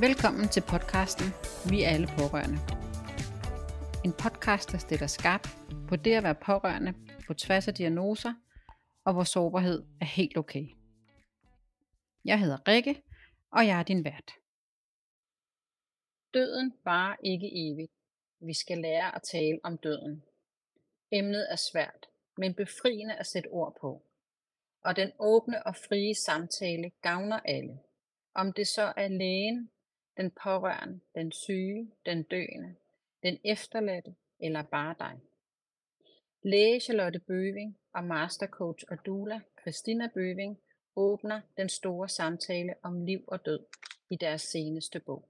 [0.00, 1.26] Velkommen til podcasten
[1.70, 2.58] Vi er alle pårørende.
[4.04, 5.44] En podcast, der stiller skarp
[5.88, 6.94] på det at være pårørende
[7.26, 8.34] på tværs af diagnoser,
[9.04, 10.66] og hvor sårbarhed er helt okay.
[12.24, 13.02] Jeg hedder Rikke,
[13.50, 14.30] og jeg er din vært.
[16.34, 17.92] Døden var ikke evigt.
[18.40, 20.22] Vi skal lære at tale om døden.
[21.12, 22.06] Emnet er svært,
[22.36, 24.02] men befriende at sætte ord på.
[24.84, 27.78] Og den åbne og frie samtale gavner alle.
[28.34, 29.70] Om det så er lægen,
[30.16, 32.74] den pårørende, den syge, den døende,
[33.22, 35.20] den efterladte eller bare dig.
[36.42, 40.58] Læge Charlotte Bøving og mastercoach og doula Christina Bøving
[40.96, 43.60] åbner den store samtale om liv og død
[44.10, 45.28] i deres seneste bog.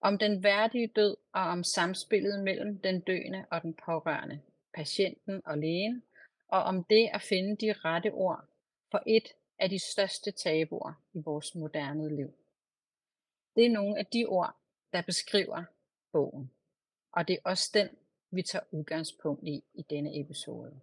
[0.00, 4.40] Om den værdige død og om samspillet mellem den døende og den pårørende,
[4.74, 6.02] patienten og lægen,
[6.48, 8.44] og om det at finde de rette ord
[8.90, 12.39] for et af de største tabuer i vores moderne liv.
[13.60, 14.56] Det er nogle af de ord,
[14.92, 15.64] der beskriver
[16.12, 16.50] bogen.
[17.12, 17.88] Og det er også den,
[18.30, 20.80] vi tager udgangspunkt i i denne episode.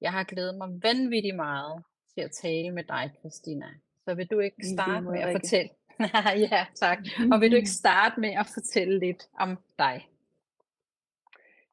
[0.00, 1.84] Jeg har glædet mig vanvittigt meget
[2.14, 3.66] til at tale med dig, Christina.
[4.04, 5.70] Så vil du ikke starte med at fortælle?
[6.50, 6.98] ja, tak.
[7.32, 10.08] Og vil du ikke starte med at fortælle lidt om dig?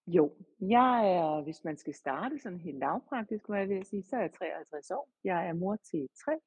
[0.07, 4.15] Jo, jeg er, hvis man skal starte sådan helt lavpraktisk, hvad jeg vil sige, så
[4.15, 5.09] er jeg 53 år.
[5.23, 6.39] Jeg er mor til tre.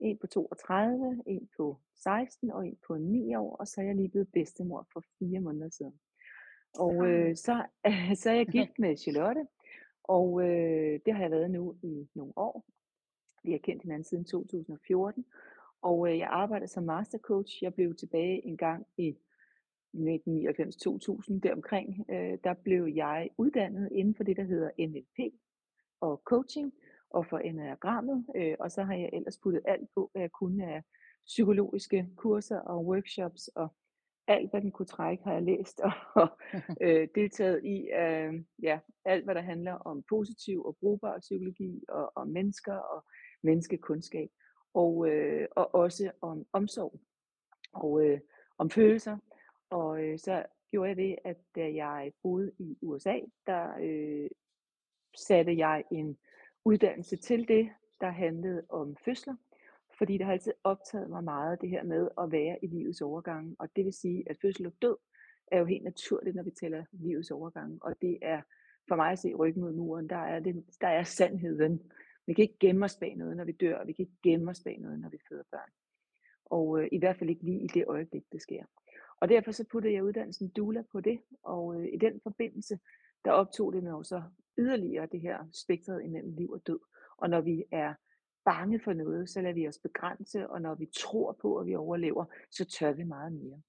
[0.00, 3.96] En på 32, en på 16 og en på 9 år, og så er jeg
[3.96, 6.00] lige blevet bedstemor for fire måneder siden.
[6.74, 7.66] Og øh, så,
[8.20, 9.46] så er jeg gift med Charlotte,
[10.04, 12.64] og øh, det har jeg været nu i nogle år.
[13.44, 15.24] Vi har kendt hinanden siden 2014,
[15.82, 17.62] og øh, jeg arbejder som mastercoach.
[17.62, 19.16] Jeg blev tilbage en gang i
[19.94, 22.04] 1999-2000 deromkring.
[22.10, 25.34] Øh, der blev jeg uddannet inden for det, der hedder NLP
[26.00, 26.72] og coaching
[27.10, 28.26] og for enagrammet.
[28.36, 30.82] Øh, og så har jeg ellers puttet alt på, hvad jeg kunne af
[31.26, 33.68] psykologiske kurser og workshops og
[34.26, 35.80] alt, hvad den kunne trække, har jeg læst
[36.14, 36.28] og
[36.86, 37.88] øh, deltaget i.
[37.90, 43.04] Øh, ja, alt, hvad der handler om positiv og brugbar psykologi og om mennesker og
[43.42, 44.30] menneskekundskab.
[44.74, 47.00] Og, øh, og også om omsorg
[47.72, 48.20] og øh,
[48.58, 49.18] om følelser.
[49.70, 54.30] Og øh, så gjorde jeg det, at da jeg boede i USA, der øh,
[55.16, 56.18] satte jeg en
[56.64, 59.34] uddannelse til det, der handlede om fødsler
[60.00, 63.56] fordi det har altid optaget mig meget, det her med at være i livets overgang.
[63.58, 64.96] Og det vil sige, at fødsel og død
[65.52, 67.84] er jo helt naturligt, når vi tæller livets overgang.
[67.84, 68.42] Og det er
[68.88, 71.82] for mig at se ryggen mod muren, der er, det, der er sandheden.
[72.26, 74.50] Vi kan ikke gemme os bag noget, når vi dør, og vi kan ikke gemme
[74.50, 75.70] os bag noget, når vi føder børn.
[76.44, 78.64] Og øh, i hvert fald ikke lige i det øjeblik, det sker.
[79.20, 82.78] Og derfor så puttede jeg uddannelsen doula på det, og øh, i den forbindelse,
[83.24, 84.22] der optog det mig så
[84.58, 86.80] yderligere det her spektret imellem liv og død.
[87.16, 87.94] Og når vi er
[88.44, 91.74] bange for noget, så lader vi os begrænse, og når vi tror på, at vi
[91.74, 93.62] overlever, så tør vi meget mere.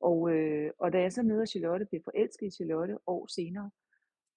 [0.00, 3.70] Og, øh, og da jeg så møder Charlotte, bliver forelsket i Charlotte år senere,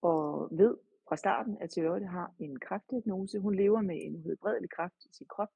[0.01, 3.39] og ved fra starten, at Charlotte har en kræftdiagnose.
[3.39, 5.49] Hun lever med en udbredelig kræft i sin krop,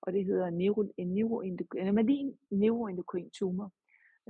[0.00, 3.72] og det hedder neuro, en neuroendokrin, malin neuroendokrin tumor,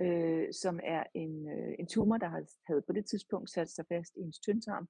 [0.01, 2.29] øh, som er en, øh, en tumor, der
[2.67, 4.89] havde på det tidspunkt sat sig fast i hendes tyndtarm,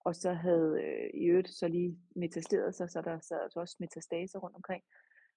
[0.00, 3.76] og så havde øh, i øvrigt så lige metasteret sig, så der sad altså også
[3.80, 4.82] metastaser rundt omkring.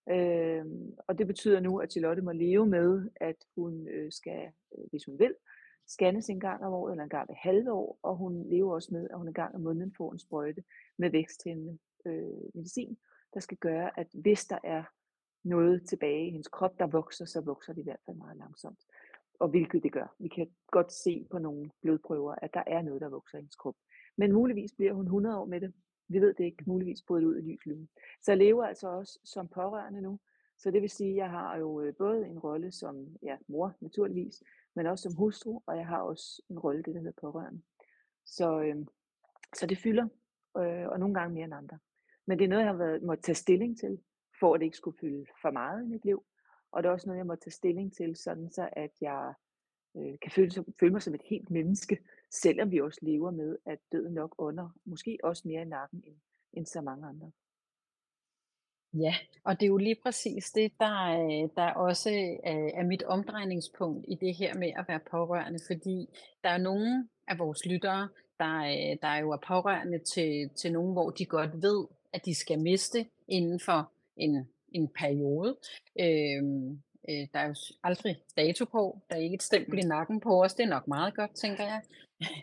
[0.09, 0.65] Øh,
[1.07, 5.05] og det betyder nu, at Charlotte må leve med, at hun øh, skal, øh, hvis
[5.05, 5.35] hun vil,
[5.87, 8.89] scannes en gang om året eller en gang ved halve år, og hun lever også
[8.91, 10.63] med, at hun en gang om måneden får en sprøjte
[10.97, 12.97] med væksthæmmende øh, medicin,
[13.33, 14.83] der skal gøre, at hvis der er
[15.43, 18.79] noget tilbage i hendes krop, der vokser, så vokser det i hvert fald meget langsomt.
[19.39, 20.15] Og hvilket det gør.
[20.19, 23.55] Vi kan godt se på nogle blodprøver, at der er noget, der vokser i hendes
[23.55, 23.75] krop.
[24.17, 25.73] Men muligvis bliver hun 100 år med det.
[26.07, 26.63] Vi ved det ikke.
[26.67, 27.87] Muligvis bryder det ud i lys lue.
[28.21, 30.19] Så jeg lever altså også som pårørende nu.
[30.57, 33.75] Så det vil sige, at jeg har jo øh, både en rolle som ja, mor,
[33.81, 34.43] naturligvis,
[34.75, 37.61] men også som hustru, og jeg har også en rolle, det der hedder pårørende.
[38.25, 38.75] Så, øh,
[39.55, 40.07] så det fylder,
[40.57, 41.79] øh, og nogle gange mere end andre.
[42.27, 43.99] Men det er noget, jeg har været, måtte tage stilling til,
[44.39, 46.23] for at det ikke skulle fylde for meget i mit liv.
[46.71, 49.33] Og det er også noget, jeg må tage stilling til, sådan så at jeg
[49.97, 51.99] øh, kan føle, føle mig som et helt menneske,
[52.31, 56.15] selvom vi også lever med, at døden nok under, måske også mere i nakken end,
[56.53, 57.31] end så mange andre.
[58.93, 62.09] Ja, og det er jo lige præcis det, der, øh, der også
[62.45, 66.09] øh, er mit omdrejningspunkt i det her med at være pårørende, fordi
[66.43, 70.71] der er nogle af vores lyttere, der, øh, der er jo er pårørende til, til
[70.73, 75.57] nogen, hvor de godt ved, at de skal miste inden for en, en periode.
[75.99, 80.19] Øhm, øh, der er jo aldrig dato på, der er ikke et stempel i nakken
[80.19, 81.81] på os, det er nok meget godt, tænker jeg.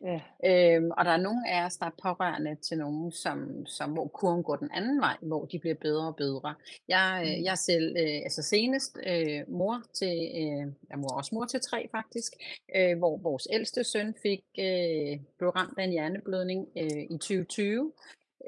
[0.02, 0.20] Ja.
[0.50, 4.08] Øhm, og der er nogle af os, der er pårørende til nogen, som som hvor
[4.08, 6.55] kurven går den anden vej, hvor de bliver bedre og bedre.
[6.88, 7.44] Jeg øh, Mh.
[7.44, 11.61] jeg er selv, øh, altså senest, øh, mor til øh, jeg er også mor til
[11.61, 12.32] 3 faktisk,
[12.76, 17.93] øh, hvor vores ældste søn fik øh, blev ramt af en hjerneblødning, øh, i 2020,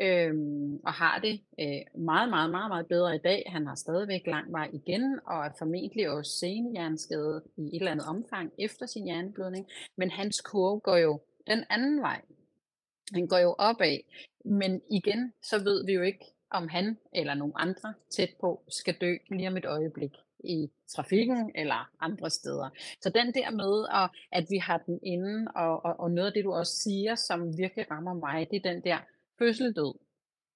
[0.00, 3.42] øhm, og har det, øh, meget, meget, meget, meget bedre i dag.
[3.46, 8.06] Han har stadigvæk lang vej igen, og er formentlig også senhjerneskadet i et eller andet
[8.06, 9.66] omfang efter sin hjerneblødning,
[9.96, 12.20] men hans kurve går jo den anden vej.
[13.14, 13.98] Han går jo opad,
[14.44, 18.94] men igen, så ved vi jo ikke, om han eller nogen andre tæt på skal
[19.00, 20.12] dø lige om et øjeblik
[20.44, 22.68] i trafikken eller andre steder.
[23.00, 26.32] Så den der med, at at vi har den inde, og og og noget af
[26.32, 28.98] det, du også siger, som virkelig rammer mig, det er den der
[29.38, 29.98] fødsel-død,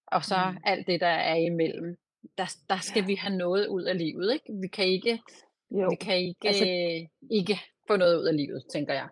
[0.06, 0.60] og så Mh.
[0.64, 1.96] alt det, der er imellem.
[2.38, 3.06] Der der skal Ja.
[3.06, 4.52] vi have noget ud af livet, ikke?
[4.60, 5.20] Vi kan ikke
[5.70, 6.64] vi Jo, kan ikke altså
[7.30, 7.54] ikke
[7.88, 9.08] få noget ud af livet, tænker jeg.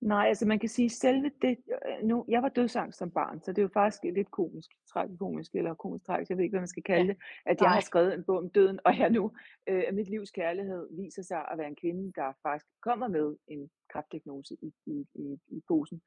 [0.00, 1.56] Nej, altså man kan sige selve det
[1.88, 5.54] øh, nu jeg var dødsangst som barn, så det er jo faktisk lidt komisk, tragikomisk
[5.54, 6.94] eller komisk tragisk, jeg ved ikke, hvad man skal Ja.
[6.94, 7.16] kalde det,
[7.46, 7.80] at jeg har Nej.
[7.80, 9.32] skrevet en bog om døden, og jeg nu
[9.66, 13.36] øh, at mit livs kærlighed viser sig at være en kvinde, der faktisk kommer med
[13.48, 16.02] en kræftdiagnose i i i i posen.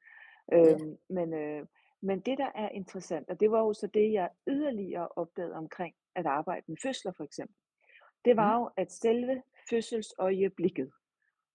[0.52, 0.72] Ja.
[0.72, 1.66] Øhm, men øh,
[2.02, 5.94] men det, der er interessant, og det var jo så det, jeg yderligere opdagede omkring
[6.14, 7.56] at arbejde med fødsler for eksempel,
[8.24, 10.90] det var jo, at selve fødselsøjeblikket,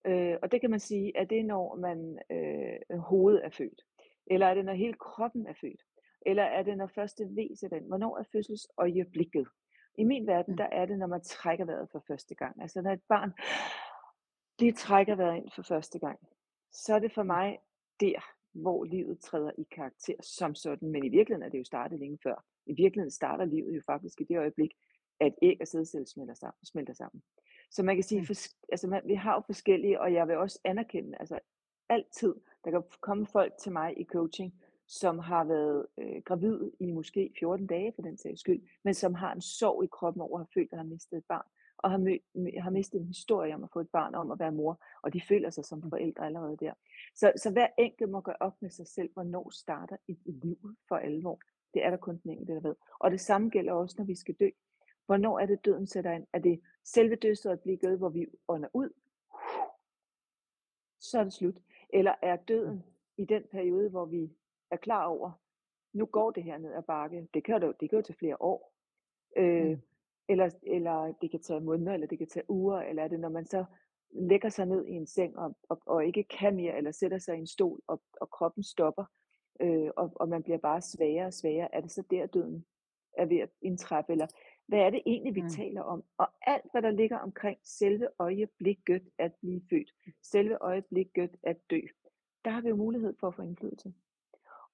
[0.05, 3.81] øh, og det kan man sige, er det når man øh, hovedet er født,
[4.27, 5.81] eller er det når hele kroppen er født,
[6.25, 7.87] eller er det når første v sætter ind?
[7.87, 9.47] Hvornår er fødselsøjeblikket?
[9.97, 10.57] I min verden, Mh.
[10.57, 12.61] der er det, når man trækker vejret for første gang.
[12.61, 13.33] Altså når et barn
[14.59, 16.19] lige trækker vejret ind for første gang,
[16.71, 17.59] så er det for mig
[17.99, 20.89] der, hvor livet træder i karakter som sådan.
[20.89, 22.45] Men i virkeligheden er det jo startet længe før.
[22.65, 24.73] I virkeligheden starter livet jo faktisk i det øjeblik,
[25.19, 27.23] at æg og sædceller smelter sammen smelter sammen.
[27.71, 30.59] Så man kan sige fors altså man vi har jo forskellige, og jeg vil også
[30.63, 31.39] anerkende, altså
[31.89, 32.35] altid,
[32.65, 34.53] der kan komme folk til mig i coaching,
[34.87, 39.13] som har været øh, gravid i måske 14 dage for den sags skyld, men som
[39.13, 41.45] har en sorg i kroppen over at have følt, at have mistet et barn,
[41.85, 42.17] og har mø
[42.59, 45.21] har mistet en historie om at få et barn, om at være mor, og de
[45.21, 45.89] føler sig som Mh.
[45.89, 46.73] forældre allerede der.
[47.15, 50.95] Så så hver enkelt må gøre op med sig selv, hvornår starter et liv for
[50.95, 51.39] alvor.
[51.73, 52.75] Det er der kun den enkelte, der ved.
[52.99, 54.49] Og det samme gælder også, når vi skal dø.
[55.05, 56.27] Hvornår er det, døden sætter ind?
[56.33, 58.89] Er det selve dødsøjeblikket, hvor vi ånder ud?
[60.99, 61.55] Så er det slut.
[61.89, 62.47] Eller er Mh.
[62.47, 62.83] døden
[63.17, 64.31] i den periode, hvor vi
[64.71, 65.31] er klar over,
[65.93, 67.27] nu går det her ned ad bakke.
[67.33, 68.73] Det kan jo det kan jo tage flere år.
[69.37, 69.79] Øh, Mh.
[70.29, 73.29] Eller eller det kan tage måneder, eller det kan tage uger, eller er det, når
[73.29, 73.65] man så
[74.11, 77.35] lægger sig ned i en seng og og og ikke kan mere, eller sætter sig
[77.35, 79.05] i en stol, og og kroppen stopper,
[79.61, 81.75] øh, og og man bliver bare svagere og svagere.
[81.75, 82.65] Er det så der, døden
[83.17, 84.27] er ved at indtræffe, eller
[84.67, 85.49] hvad er det egentlig, vi Mh.
[85.49, 86.03] taler om?
[86.17, 89.93] Og alt, hvad der ligger omkring selve øjeblikket at blive født,
[90.23, 91.79] selve øjeblikket at dø,
[92.45, 93.93] der har vi jo mulighed for at få indflydelse.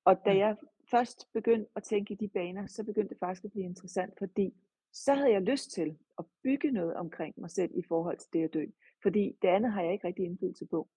[0.06, 0.40] Og da Mh.
[0.40, 0.56] jeg
[0.92, 4.54] først begyndte at tænke i de baner, så begyndte det faktisk at blive interessant, fordi
[4.94, 8.44] så havde jeg lyst til at bygge noget omkring mig selv i forhold til det
[8.44, 8.66] at dø.
[9.04, 10.90] Fordi det andet har jeg ikke rigtig indflydelse på.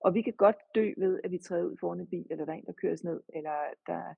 [0.00, 2.52] Og vi kan godt dø ved, at vi træder ud foran en bil, eller der
[2.52, 3.56] er en, der kører os ned, eller
[3.86, 4.14] der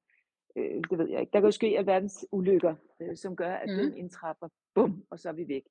[0.56, 1.30] øh, det ved jeg ikke.
[1.32, 3.98] Der kan jo ske alverdens ulykker, øh, som gør, at døden Mh.
[3.98, 5.64] indtræffer, bum, og så er vi væk.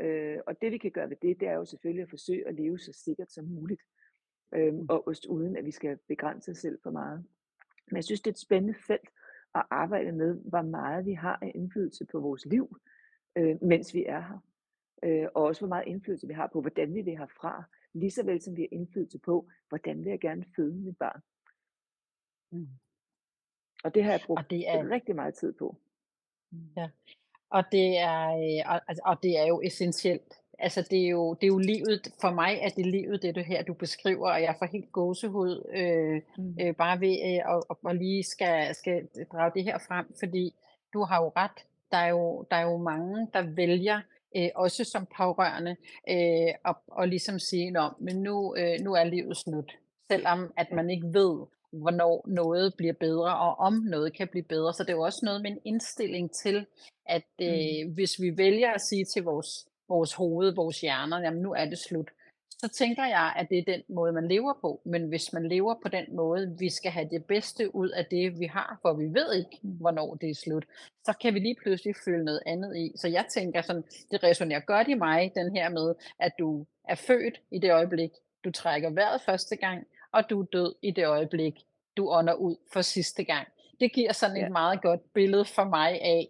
[0.00, 2.54] Øh, og det vi kan gøre ved det, det er jo selvfølgelig at forsøge at
[2.54, 3.82] leve så sikkert som muligt,
[4.54, 7.24] øh, og også uden at vi skal begrænse os selv for meget.
[7.86, 9.08] Men jeg synes, det er et spændende felt
[9.54, 12.76] at arbejde med, hvor meget vi har af indflydelse på vores liv,
[13.36, 14.38] øh, mens vi er her.
[15.02, 18.22] Øh, og også hvor meget indflydelse vi har på, hvordan vi vil herfra, lige så
[18.22, 21.20] vel som vi har indflydelse på, hvordan vil jeg gerne føde mit barn.
[22.52, 22.68] Mh.
[23.84, 25.76] Og det har jeg brugt Og det er rigtig meget tid på.
[26.50, 26.60] Mh.
[26.76, 26.88] Ja.
[27.50, 30.34] Og det er øh, og altså og det er jo essentielt.
[30.58, 33.40] Altså det er jo det er jo livet for mig er det livet, det du
[33.40, 36.66] her du beskriver, og jeg får helt gåsehud, øh, Mh.
[36.66, 40.54] øh, bare ved øh, at at at lige skal skal drage det her frem, fordi
[40.92, 41.66] du har jo ret.
[41.92, 44.00] Der er jo der er jo mange, der vælger,
[44.36, 45.76] øh, også som pårørende,
[46.08, 49.72] øh, at at ligesom sige: "Nå, men nu øh, nu er livet slut."
[50.10, 54.74] Selvom at man ikke ved, hvornår noget bliver bedre, og om noget kan blive bedre.
[54.74, 56.66] Så det er jo også noget med en indstilling til,
[57.06, 57.46] at Mh.
[57.46, 61.64] øh, hvis vi vælger at sige til vores vores hoved, vores hjerner: "Jamen nu er
[61.64, 62.08] det slut."
[62.60, 64.80] Så tænker jeg, at det er den måde, man lever på.
[64.84, 68.40] Men hvis man lever på den måde, vi skal have det bedste ud af det,
[68.40, 70.64] vi har, for vi ved ikke, hvornår det er slut,
[71.04, 72.92] så kan vi lige pludselig fylde noget andet i.
[72.96, 76.94] Så jeg tænker sådan, det resonerer godt i mig, den her med, at du er
[76.94, 78.10] født i det øjeblik,
[78.44, 81.54] du trækker vejret første gang, og du er død i det øjeblik,
[81.96, 83.48] du ånder ud for sidste gang.
[83.80, 84.46] Det giver sådan Ja.
[84.46, 86.28] et meget godt billede for mig af,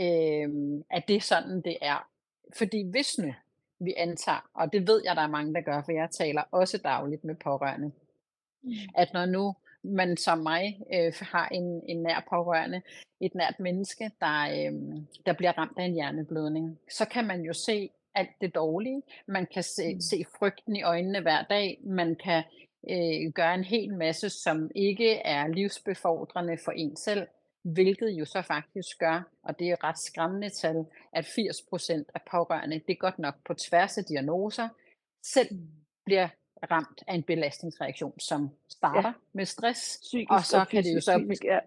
[0.00, 0.48] øh,
[0.90, 2.08] at det er sådan, det er.
[2.56, 3.34] Fordi hvis nu,
[3.80, 6.78] vi antager, og det ved jeg, der er mange, der gør, for jeg taler også
[6.78, 7.92] dagligt med pårørende,
[8.62, 8.72] Mm.
[8.94, 12.82] at når nu man som mig øh, har en, en nær pårørende,
[13.20, 14.72] et nært menneske, der, øh,
[15.26, 19.02] der bliver ramt af en hjerneblødning, så kan man jo se alt det dårlige.
[19.26, 20.00] Man kan se, Mm.
[20.00, 21.80] se frygten i øjnene hver dag.
[21.84, 22.42] Man kan
[22.90, 27.26] øh, gøre en hel masse, som ikke er livsbefordrende for en selv,
[27.62, 32.20] hvilket jo så faktisk gør, og det er et ret skræmmende tal, at 80% af
[32.30, 34.68] pårørende, det er godt nok på tværs af diagnoser,
[35.22, 35.68] selv Mm.
[36.04, 36.28] bliver
[36.70, 39.12] ramt af en belastningsreaktion, som starter Ja.
[39.32, 41.58] med stress, og Psykisk så og kan det jo så Fysisk, ja.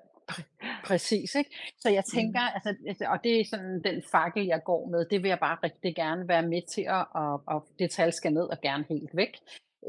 [0.85, 1.50] Præcis, ikke?
[1.79, 2.55] Så jeg tænker, Mm.
[2.88, 5.95] altså, og det er sådan den fakkel, jeg går med, det vil jeg bare rigtig
[5.95, 9.38] gerne være med til at, og, og det tal skal ned og gerne helt væk.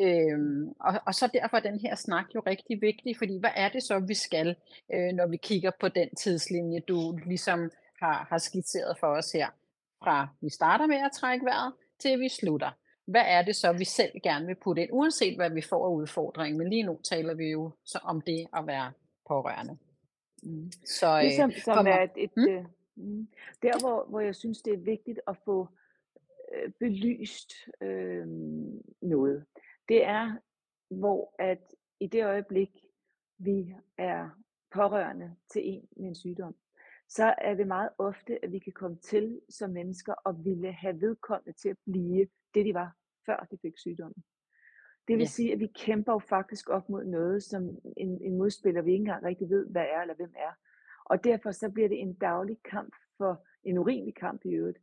[0.01, 3.69] Øhm, og, og så derfor er den her snak jo rigtig vigtig, fordi hvad er
[3.69, 4.57] det så, vi skal,
[4.95, 7.71] øh, når vi kigger på den tidslinje, du ligesom
[8.01, 9.49] har, har skitseret for os her,
[10.05, 12.71] fra vi starter med at trække vejret, til vi slutter.
[13.07, 15.91] Hvad er det så, vi selv gerne vil putte ind, uanset hvad vi får af
[15.91, 18.93] udfordring, men lige nu taler vi jo så om det at være
[19.29, 19.77] pårørende.
[20.43, 20.73] Mm.
[20.87, 22.65] Så øh, som, for er et, et mm, øh,
[22.97, 23.29] mm,
[23.63, 25.69] der hvor, hvor jeg synes det er vigtigt at få
[26.55, 28.27] øh, belyst øh,
[29.03, 29.45] noget,
[29.89, 30.37] det er
[30.91, 32.71] hvor at i det øjeblik
[33.39, 34.31] vi er
[34.75, 36.55] pårørende til en med en sygdom,
[37.09, 41.01] så er det meget ofte, at vi kan komme til som mennesker og ville have
[41.01, 44.25] vedkommende til at blive det, de var, før de fik sygdommen.
[45.09, 48.39] Det vil ja, sige, at vi kæmper jo faktisk op mod noget, som en, en
[48.39, 50.53] modspiller, vi ikke engang rigtig ved, hvad er eller hvem er.
[51.05, 54.79] Og derfor så bliver det en daglig kamp for, en urimelig kamp i øvrigt,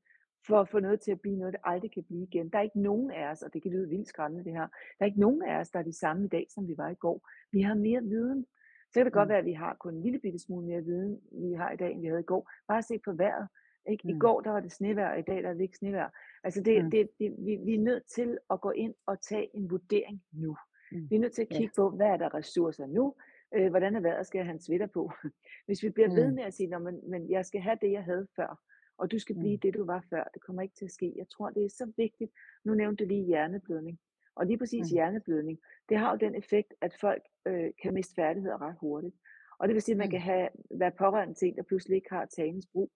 [0.47, 2.49] for at få noget til at blive noget, det aldrig kan blive igen.
[2.49, 4.99] Der er ikke nogen af os, og det kan lyde vildt skræmmende det her, der
[4.99, 6.95] er ikke nogen af os, der er de samme i dag, som vi var i
[6.95, 7.29] går.
[7.51, 8.45] Vi har mere viden.
[8.93, 10.81] Så kan det godt mm, være, at vi har kun en lille bitte smule mere
[10.83, 12.51] viden, vi har i dag, end vi havde i går.
[12.67, 13.47] Bare se på vejret.
[13.89, 14.09] Ikke?
[14.09, 16.09] I mm, går der var det snevejr, og i dag der er det ikke snevejr.
[16.43, 19.55] Altså det, mm, det, det, vi, vi er nødt til at gå ind og tage
[19.55, 20.57] en vurdering nu.
[20.91, 23.15] mm, Vi er nødt til at ja, kigge på, hvad er der ressourcer nu?
[23.55, 24.27] Øh, hvordan er vejret?
[24.27, 25.11] Skal jeg have en sweater på?
[25.65, 27.91] Hvis vi bliver ved mm, med at sige, "Nå, men, men jeg skal have det,
[27.91, 28.59] jeg havde før,
[29.01, 31.13] og du skal blive mm, det, du var før, det kommer ikke til at ske.
[31.15, 32.31] Jeg tror, det er så vigtigt.
[32.65, 33.99] Nu nævnte du lige hjerneblødning.
[34.35, 38.15] Og lige præcis mm, hjerneblødning, det har jo den effekt, at folk øh, kan miste
[38.15, 39.15] færdigheder ret hurtigt.
[39.59, 41.95] Og det vil sige, at man mm, kan have, være pårørende til en, der pludselig
[41.95, 42.91] ikke har talens brug,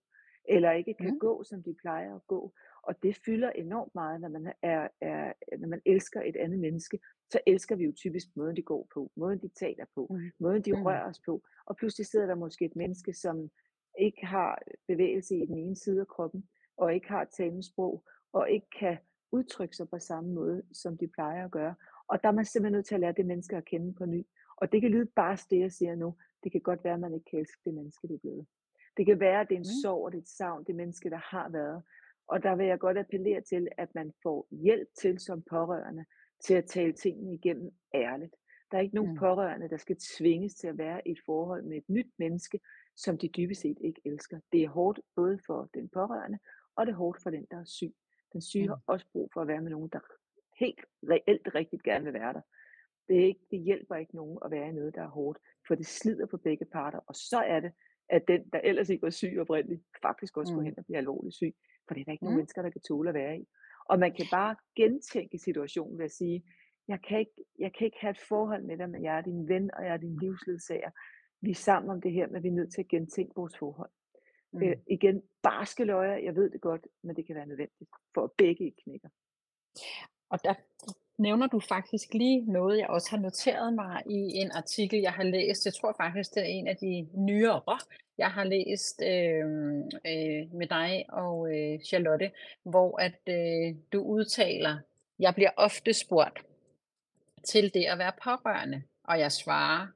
[0.48, 2.52] eller ikke kan mm, gå, som de plejer at gå.
[2.82, 6.98] Og det fylder enormt meget, når man, er, er, når man elsker et andet menneske.
[7.32, 10.62] Så elsker vi jo typisk måden, de går på, måden, de taler på, mm, måden,
[10.62, 11.42] de mm, rører os på.
[11.66, 13.50] Og pludselig sidder der måske et menneske, som
[13.98, 18.50] ikke har bevægelse i den ene side af kroppen, og ikke har talens sprog, og
[18.50, 18.98] ikke kan
[19.32, 21.74] udtrykke sig på samme måde, som de plejer at gøre.
[22.08, 24.26] Og der er man simpelthen nødt til at lære det menneske at kende på ny.
[24.56, 26.14] Og det kan lyde bare det, jeg siger nu.
[26.44, 28.46] Det kan godt være, at man ikke kan elske det menneske, det er blevet.
[28.96, 30.74] Det kan være, at det er en mm, sorg og det er et savn, det
[30.74, 31.82] menneske, der har været.
[32.28, 36.04] Og der vil jeg godt appellere til, at man får hjælp til som pårørende
[36.44, 38.34] til at tale tingene igennem ærligt.
[38.70, 41.62] Der er ikke nogen mm, pårørende, der skal tvinges til at være i et forhold
[41.62, 42.60] med et nyt menneske,
[42.96, 44.40] som de dybest set ikke elsker.
[44.52, 46.38] Det er hårdt både for den pårørende,
[46.76, 47.94] og det er hårdt for den, der er syg.
[48.32, 50.00] Den syge har mm, også brug for at være med nogen, der
[50.60, 52.40] helt reelt rigtigt gerne vil være der.
[53.08, 55.74] Det, er ikke, det hjælper ikke nogen at være i noget, der er hårdt, for
[55.74, 56.98] det slider på begge parter.
[57.06, 57.72] Og så er det,
[58.08, 60.98] at den, der ellers ikke var syg oprindeligt, faktisk også går mm, hen og bliver
[60.98, 61.54] alvorligt syg.
[61.88, 63.46] For det er der ikke nogen mm, mennesker, der kan tåle at være i.
[63.84, 66.44] Og man kan bare gentænke situationen ved at sige,
[66.88, 69.48] jeg kan ikke, jeg kan ikke have et forhold med dig, men jeg er din
[69.48, 70.90] ven, og jeg er din livsledsager.
[71.40, 73.90] Vi er sammen om det her, men vi er nødt til at gentænke vores forhold.
[74.54, 74.82] Øh, mm.
[74.86, 78.64] igen, barske løjer, jeg ved det godt, men det kan være nødvendigt, for at begge
[78.64, 79.08] ikke knækker.
[80.30, 80.54] Og der
[81.18, 85.22] nævner du faktisk lige noget, jeg også har noteret mig i en artikel, jeg har
[85.22, 85.66] læst.
[85.66, 87.78] Jeg tror faktisk, det er en af de nyere,
[88.18, 89.44] jeg har læst øh,
[90.12, 92.30] øh, med dig og øh, Charlotte,
[92.62, 94.78] hvor at øh, du udtaler,
[95.18, 96.44] jeg bliver ofte spurgt
[97.44, 99.86] til det at være pårørende, og jeg svarer,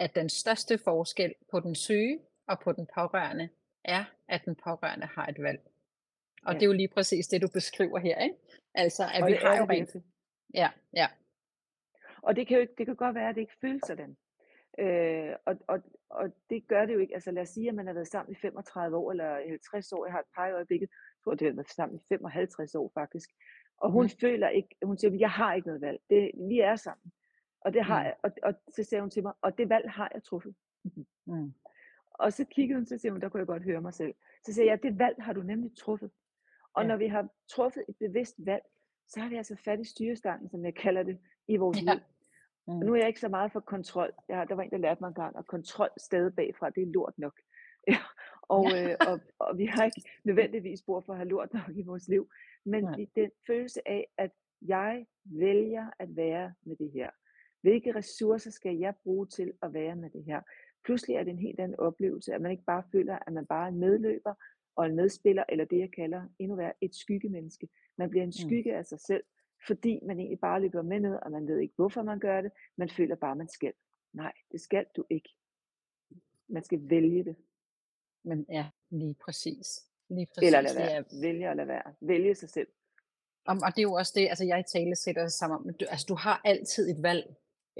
[0.00, 3.48] at den største forskel på den syge og på den pårørende
[3.84, 5.60] er, at den pårørende har et valg.
[6.46, 6.58] Og Ja.
[6.58, 8.36] det er jo lige præcis det, du beskriver her, ikke?
[8.74, 9.90] Altså, at Og vi har jo rent...
[10.54, 11.06] Ja, ja.
[12.22, 14.16] Og det kan jo ikke, det kan godt være, at det ikke føles sådan.
[14.78, 15.78] Øh, og, og,
[16.10, 17.14] og det gør det jo ikke.
[17.14, 20.06] Altså lad os sige, at man har været sammen i 35 år eller 50 år.
[20.06, 20.88] Jeg har et par i øjeblikket.
[20.90, 23.30] Jeg tror, det har været sammen i 55 år faktisk.
[23.76, 24.10] Og hun Mm.
[24.20, 26.00] føler ikke, hun siger, jeg har ikke noget valg.
[26.10, 27.12] Det, vi er sammen.
[27.60, 28.04] Og, det har Mm.
[28.04, 30.54] jeg, og, og så siger hun til mig, og det valg har jeg truffet.
[31.26, 31.52] Mm.
[32.10, 34.14] Og så kiggede hun, så siger hun, der kunne jeg godt høre mig selv.
[34.46, 36.10] Så siger jeg, det valg har du nemlig truffet.
[36.74, 36.88] Og Ja.
[36.88, 38.62] når vi har truffet et bevidst valg,
[39.08, 41.92] så har vi altså fat i styrestangen, som jeg kalder det, i vores Ja.
[41.94, 42.00] liv.
[42.66, 42.80] Og Mm.
[42.80, 44.12] nu er jeg ikke så meget for kontrol.
[44.28, 47.18] Jeg, der var en, der lærte mig engang, at kontrol stadig bagfra, det er lort
[47.18, 47.40] nok.
[47.88, 47.96] Ja,
[48.56, 48.90] Og, Ja.
[48.90, 52.08] øh, og, og vi har ikke nødvendigvis brug for at have lort nok i vores
[52.08, 52.30] liv.
[52.64, 54.30] Men i den følelse af, at
[54.62, 57.10] jeg vælger at være med det her.
[57.60, 60.40] Hvilke ressourcer skal jeg bruge til at være med det her?
[60.84, 63.64] Pludselig er det en helt anden oplevelse, at man ikke bare føler, at man bare
[63.64, 64.34] er en medløber
[64.76, 67.68] og en medspiller, eller det jeg kalder endnu værre et skyggemenneske.
[67.98, 68.48] Man bliver en Mm.
[68.48, 69.24] skygge af sig selv,
[69.66, 72.50] fordi man egentlig bare løber med ned, og man ved ikke, hvorfor man gør det.
[72.76, 73.72] Man føler bare, man skal.
[74.12, 75.28] Nej, det skal du ikke.
[76.48, 77.36] Man skal vælge det.
[78.24, 79.86] Men ja, lige præcis.
[80.08, 80.76] Lige Eller præcis.
[80.78, 81.22] lade Det være.
[81.22, 81.94] Vælge og lade være.
[82.00, 82.68] Vælge sig selv.
[83.44, 86.14] om, og det er jo også det, altså jeg i tale sætter sammen altså du
[86.14, 87.34] har altid et valg,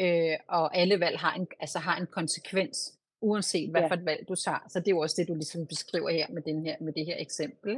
[0.05, 3.87] øh, og alle valg har en, altså har en konsekvens, uanset hvad Ja.
[3.89, 4.63] for et valg du tager.
[4.69, 7.07] Så det er jo også det, du ligesom beskriver her med, den her, med det
[7.07, 7.77] her eksempel.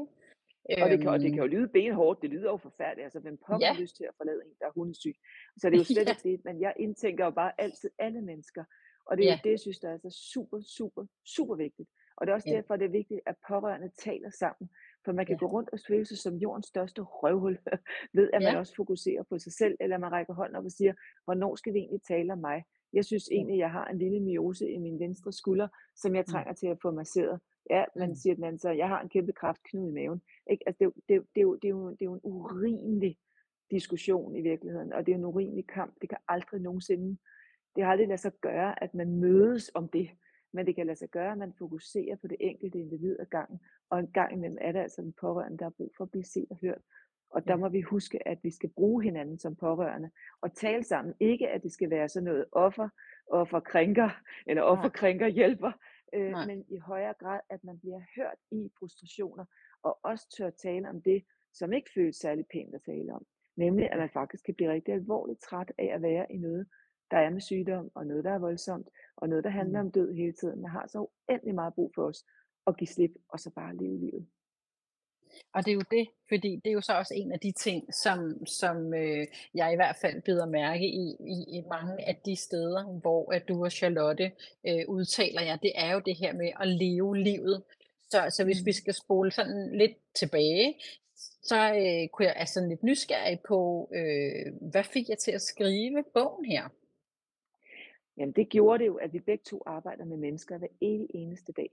[0.83, 3.05] Og det kan, og det Øhm, kan jo lyde benhårdt, det lyder jo forfærdeligt.
[3.05, 3.81] Altså, hvem pokker Ja.
[3.81, 5.14] lyst til at forlade en, der er hundesyg?
[5.61, 6.12] Så det er jo slet Ja.
[6.12, 8.64] ikke det, men jeg indtænker jo bare altid alle mennesker.
[9.07, 9.38] Og det er Ja.
[9.45, 11.05] det, jeg synes, der er så super, super,
[11.37, 11.88] super vigtigt.
[12.17, 12.57] Og det er også Ja.
[12.57, 14.71] derfor, det er vigtigt, at pårørende taler sammen.
[15.04, 15.38] For man kan Ja.
[15.38, 17.59] gå rundt og føle sig som jordens største røvhul,
[18.18, 18.59] ved at man Ja.
[18.59, 20.92] også fokuserer på sig selv, eller man rækker hånden op og siger,
[21.25, 22.64] hvornår skal vi egentlig tale om mig?
[22.92, 26.32] Jeg synes egentlig, jeg har en lille myose i min venstre skulder, som jeg Mm.
[26.32, 27.40] trænger til at få masseret.
[27.71, 28.14] Ja, man Mm.
[28.14, 30.23] siger den anden så, jeg har en kæmpe kraftknude i maven.
[30.50, 30.62] Ikke?
[30.68, 33.18] Altså, det, det, det, jo, det, er jo, det er jo en urimelig
[33.71, 35.94] diskussion i virkeligheden, og det er en urimelig kamp.
[36.00, 37.18] Det kan aldrig nogensinde,
[37.76, 40.11] det har aldrig lade sig gøre, at man mødes om det,
[40.52, 43.61] men det kan lade sig gøre, at man fokuserer på det enkelte individ ad gangen,
[43.92, 46.25] og en gang imellem er det altså den pårørende, der har brug for at blive
[46.25, 46.82] set og hørt.
[47.30, 51.14] Og der må vi huske, at vi skal bruge hinanden som pårørende, og tale sammen.
[51.20, 52.88] Ikke at det skal være sådan noget offer,
[53.26, 54.11] offer krænker,
[54.46, 55.72] eller offer krænker hjælper,
[56.14, 56.46] øh, Nej.
[56.46, 59.44] men i højere grad, at man bliver hørt i frustrationer,
[59.82, 63.25] og også tør tale om det, som ikke føles særlig pænt at tale om.
[63.56, 66.66] Nemlig, at man faktisk kan blive rigtig alvorligt træt af at være i noget,
[67.11, 69.87] der er med sygdom, og noget, der er voldsomt, og noget, der handler Mm.
[69.87, 70.62] om død hele tiden.
[70.62, 72.25] Man har så uendelig meget brug for os
[72.66, 74.26] at give slip, og så bare leve livet.
[75.54, 77.95] Og det er jo det, fordi det er jo så også en af de ting,
[77.95, 82.37] som, som øh, jeg i hvert fald bider mærke i, i, i mange af de
[82.37, 84.33] steder, hvor at du og Charlotte
[84.68, 87.62] øh, udtaler jer, det er jo det her med at leve livet.
[88.11, 88.72] Så, så hvis vi Mm.
[88.72, 90.75] skal spole sådan lidt tilbage,
[91.42, 96.05] så øh, kunne jeg altså lidt nysgerrig på, øh, hvad fik jeg til at skrive
[96.14, 96.68] bogen her?
[98.16, 101.53] Jamen det gjorde det jo, at vi begge to arbejder med mennesker hver evig eneste
[101.53, 101.70] dag.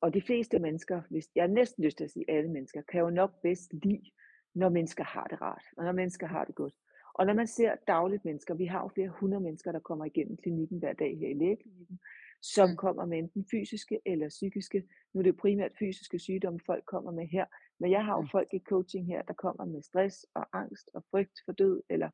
[0.00, 3.00] Og de fleste mennesker, hvis jeg har næsten lyst til at sige alle mennesker, kan
[3.00, 4.10] jo nok bedst lide,
[4.54, 6.74] når mennesker har det rart, og når mennesker har det godt.
[7.14, 10.36] Og når man ser dagligt mennesker, vi har jo flere hundrede mennesker, der kommer igennem
[10.36, 12.00] klinikken hver dag her i lægeklinikken,
[12.42, 12.76] som Mm.
[12.76, 14.84] kommer med enten fysiske eller psykiske.
[15.14, 17.46] Nu er det primært fysiske sygdomme, folk kommer med her.
[17.80, 18.28] Men jeg har jo Mm.
[18.28, 22.10] folk i coaching her, der kommer med stress og angst og frygt for død, eller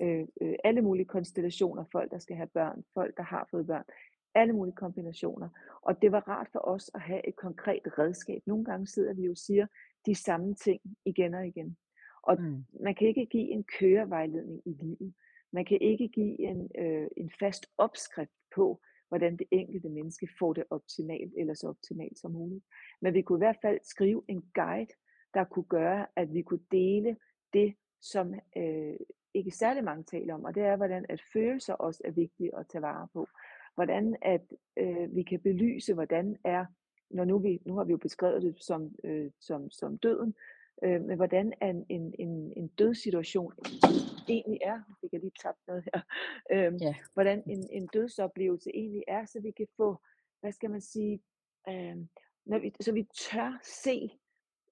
[0.00, 1.84] øh, øh, alle mulige konstellationer.
[1.92, 3.84] Folk, der skal have børn, folk, der har fået børn.
[4.34, 5.48] Alle mulige kombinationer.
[5.82, 8.42] Og det var rart for os at have et konkret redskab.
[8.46, 9.66] Nogle gange sidder vi jo og siger
[10.06, 11.76] de samme ting igen og igen.
[12.22, 12.64] Og Mm.
[12.82, 15.14] man kan ikke give en kørevejledning i livet.
[15.52, 20.52] Man kan ikke give en, øh, en fast opskrift på, hvordan det enkelte menneske får
[20.52, 22.64] det optimalt, eller så optimalt som muligt.
[23.00, 24.92] Men vi kunne i hvert fald skrive en guide,
[25.34, 27.16] der kunne gøre, at vi kunne dele
[27.52, 28.96] det, som øh,
[29.34, 32.66] ikke særlig mange taler om, og det er, hvordan at følelser også er vigtige at
[32.68, 33.28] tage vare på.
[33.74, 34.42] Hvordan at
[34.76, 36.64] øh, vi kan belyse, hvordan er,
[37.10, 40.34] når nu, vi, nu har vi jo beskrevet det som, øh, som, som døden,
[40.84, 43.52] øh, men hvordan en, en, en, en dødssituation
[44.28, 46.00] egentlig er, nu fik jeg lige tabt noget her,
[46.52, 46.94] øh, Ja.
[47.14, 49.96] hvordan en, en dødsoplevelse egentlig er, så vi kan få,
[50.40, 51.20] hvad skal man sige,
[51.68, 51.96] øh,
[52.46, 54.10] når vi, så vi tør se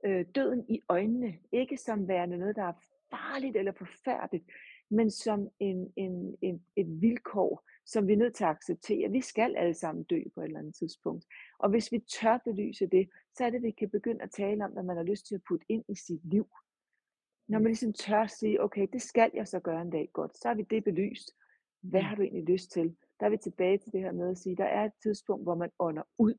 [0.04, 2.72] øh, døden i øjnene, ikke som værende noget, der er
[3.11, 4.44] farligt eller forfærdeligt,
[4.90, 9.11] men som en, en, en, et vilkår, som vi er nødt til at acceptere.
[9.11, 11.24] Vi skal alle sammen dø på et eller andet tidspunkt.
[11.59, 14.64] Og hvis vi tør belyse det, så er det, at vi kan begynde at tale
[14.64, 16.46] om, hvad man har lyst til at putte ind i sit liv.
[17.48, 20.48] Når man ligesom tør sige, okay, det skal jeg så gøre en dag godt, så
[20.48, 21.31] har vi det belyst.
[21.81, 22.07] Hvad Mm.
[22.07, 22.96] har du egentlig lyst til?
[23.20, 25.55] Der er vi tilbage til det her med at sige, der er et tidspunkt, hvor
[25.55, 26.35] man ånder ud.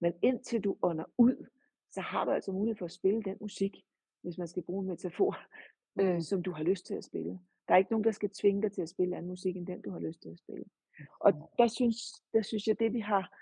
[0.00, 1.46] Men indtil du ånder ud,
[1.90, 3.84] så har du altså mulighed for at spille den musik,
[4.22, 5.38] hvis man skal bruge en metafor,
[6.00, 7.40] øh, som du har lyst til at spille.
[7.68, 9.82] Der er ikke nogen, der skal tvinge dig til at spille anden musik, end den
[9.82, 10.64] du har lyst til at spille.
[11.20, 11.96] Og der synes,
[12.32, 13.34] der synes jeg, det vi har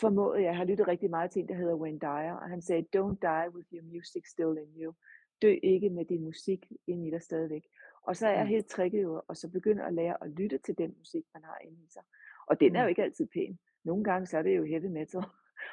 [0.00, 2.86] formået, jeg har lyttet rigtig meget til en, der hedder Wayne Dyer, og han sagde,
[2.96, 4.94] don't die with your music still in you.
[5.42, 7.62] Dø ikke med din musik ind i dig stadigvæk.
[8.02, 8.48] Og så er Mm.
[8.48, 11.58] helt tricket jo at så begynde at lære at lytte til den musik, man har
[11.64, 12.02] inde i sig.
[12.46, 12.88] Og den er jo Mm.
[12.88, 13.58] ikke altid pæn.
[13.84, 15.22] Nogle gange så er det jo heavy metal,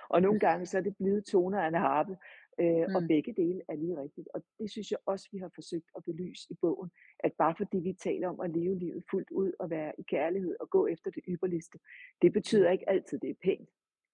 [0.10, 2.18] og nogle gange så er det blide toner af en harpe,
[2.60, 3.08] øh, og Mm.
[3.08, 4.28] begge dele er lige rigtigt.
[4.34, 6.90] Og det synes jeg også, vi har forsøgt at belyse i bogen,
[7.20, 10.56] at bare fordi vi taler om at leve livet fuldt ud og være i kærlighed
[10.60, 11.80] og gå efter det ypperligste,
[12.22, 13.70] det betyder ikke altid, det er pænt.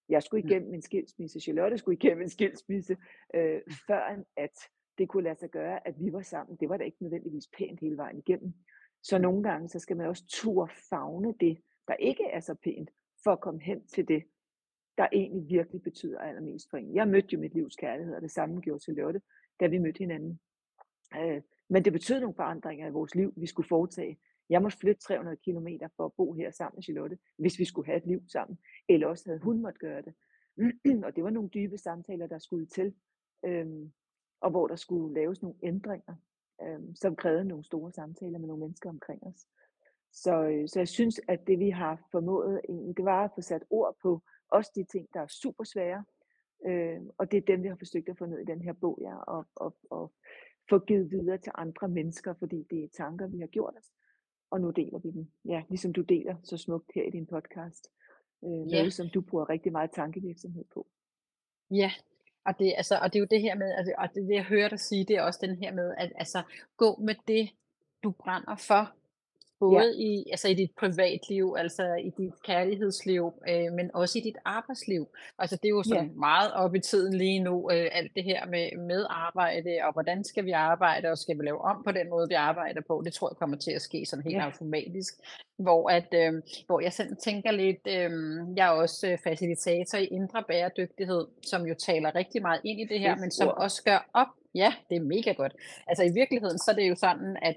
[0.09, 2.97] Jeg skulle igennem en skilsmisse, Charlotte skulle igennem en skilsmisse,
[3.35, 4.57] øh, før at
[4.97, 6.57] det kunne lade sig gøre, at vi var sammen.
[6.59, 8.53] Det var da ikke nødvendigvis pænt hele vejen igennem.
[9.03, 12.89] Så nogle gange, så skal man også turde fagne det, der ikke er så pænt,
[13.23, 14.23] for at komme hen til det,
[15.01, 16.95] der egentlig virkelig betyder allermest for en.
[16.95, 19.21] Jeg mødte jo mit livs kærlighed, og det samme gjorde Charlotte,
[19.59, 20.39] da vi mødte hinanden.
[21.17, 24.19] Øh, men det betød nogle forandringer i vores liv, vi skulle foretage.
[24.49, 27.85] Jeg måtte flytte 300 km for at bo her sammen med Charlotte, hvis vi skulle
[27.85, 28.57] have et liv sammen.
[28.89, 30.13] Eller også havde hun måtte gøre det.
[31.05, 32.93] og det var nogle dybe samtaler, der skulle til.
[33.45, 33.91] Øhm,
[34.41, 36.15] og hvor der skulle laves nogle ændringer,
[36.61, 39.47] øhm, som krævede nogle store samtaler med nogle mennesker omkring os.
[40.11, 43.41] Så, øh, så jeg synes, at det vi har formået, egentlig, det var at få
[43.41, 46.03] sat ord på også de ting, der er super svære.
[46.65, 48.99] Øh, og det er dem, vi har forsøgt at få ned i den her bog,
[49.01, 50.13] ja, og, og, og
[50.69, 53.91] få givet videre til andre mennesker, fordi det er tanker, vi har gjort os.
[54.51, 57.87] Og nu deler vi dem, ja, ligesom du deler så smukt her i din podcast.
[58.43, 58.49] Øh.
[58.49, 60.87] Noget, som du bruger rigtig meget tankevirksomhed på.
[61.71, 61.91] Ja,
[62.45, 64.43] og det, altså, og det er jo det her med, altså, og det, det jeg
[64.43, 66.43] hører dig sige, det er også den her med, at altså,
[66.77, 67.49] gå med det,
[68.03, 68.95] du brænder for,
[69.61, 70.07] Både ja.
[70.09, 75.07] i, altså i dit privatliv, altså i dit kærlighedsliv, øh, men også i dit arbejdsliv.
[75.39, 76.19] Altså det er jo sådan ja.
[76.27, 80.23] meget op i tiden lige nu, øh, alt det her med, med arbejde, og hvordan
[80.23, 83.01] skal vi arbejde, og skal vi lave om på den måde, vi arbejder på.
[83.05, 84.45] Det tror jeg kommer til at ske sådan helt ja.
[84.45, 85.13] automatisk.
[85.57, 86.33] Hvor, at, øh,
[86.65, 88.11] hvor jeg selv tænker lidt, øh,
[88.57, 92.85] jeg er også øh, facilitator i indre bæredygtighed, som jo taler rigtig meget ind i
[92.85, 95.53] det her, men som også gør op Ja, det er mega godt.
[95.87, 97.55] Altså i virkeligheden, så er det jo sådan, at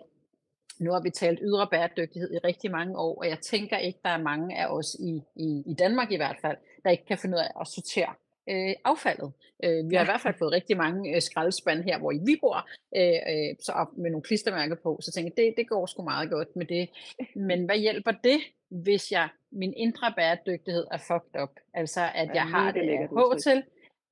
[0.80, 4.10] nu har vi talt ydre bæredygtighed i rigtig mange år, og jeg tænker ikke, der
[4.10, 7.36] er mange af os i, i, i Danmark i hvert fald, der ikke kan finde
[7.36, 8.14] ud af at sortere
[8.50, 9.32] øh, affaldet.
[9.64, 12.68] Øh, vi har i hvert fald fået rigtig mange øh, skraldespande her, hvor vi bor,
[12.96, 16.02] øh, øh, så op med nogle klistermærker på, så tænker jeg, det, det går sgu
[16.02, 16.88] meget godt med det.
[17.36, 21.50] Men hvad hjælper det, hvis jeg min indre bæredygtighed er fucked up?
[21.74, 23.62] Altså, at jeg har det H til,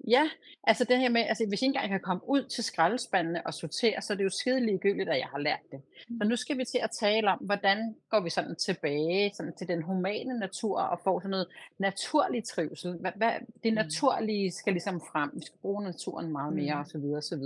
[0.09, 0.31] Ja,
[0.65, 3.55] altså det her med, altså hvis jeg ikke engang kan komme ud til skraldespandene og
[3.55, 5.81] sortere, så er det jo skide ligegyldigt, at jeg har lært det.
[5.99, 6.29] Så mm.
[6.29, 9.83] nu skal vi til at tale om, hvordan går vi sådan tilbage sådan til den
[9.83, 12.93] humane natur og får sådan noget naturlig trivsel.
[12.93, 13.33] Hvad, hvad,
[13.65, 13.75] det mm.
[13.75, 15.31] naturlige skal ligesom frem.
[15.35, 16.81] Vi skal bruge naturen meget mere mm.
[16.81, 17.05] osv.
[17.17, 17.45] osv.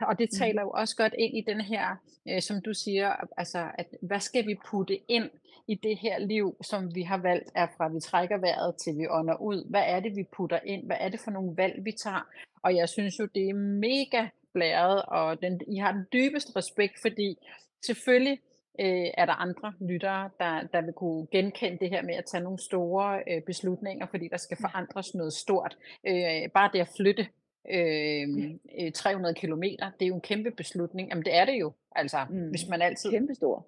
[0.00, 1.96] Og det taler jo også godt ind i den her,
[2.28, 5.30] øh, som du siger, altså at hvad skal vi putte ind
[5.66, 9.06] i det her liv, som vi har valgt, er fra vi trækker vejret til vi
[9.08, 9.70] ånder ud.
[9.70, 10.86] Hvad er det, vi putter ind?
[10.86, 12.28] Hvad er det for nogle valg, vi tager?
[12.62, 17.00] Og jeg synes jo, det er mega blæret, og den, I har den dybeste respekt,
[17.02, 17.36] fordi
[17.86, 18.38] selvfølgelig
[18.80, 22.42] øh, er der andre lyttere, der, der vil kunne genkende det her med at tage
[22.42, 25.76] nogle store øh, beslutninger, fordi der skal forandres noget stort.
[26.06, 27.26] Øh, bare det at flytte
[27.70, 31.08] øh, 300 kilometer, det er jo en kæmpe beslutning.
[31.08, 32.48] Jamen det er det jo, altså, mm.
[32.48, 33.10] hvis man altid...
[33.10, 33.66] Kæmpe stor.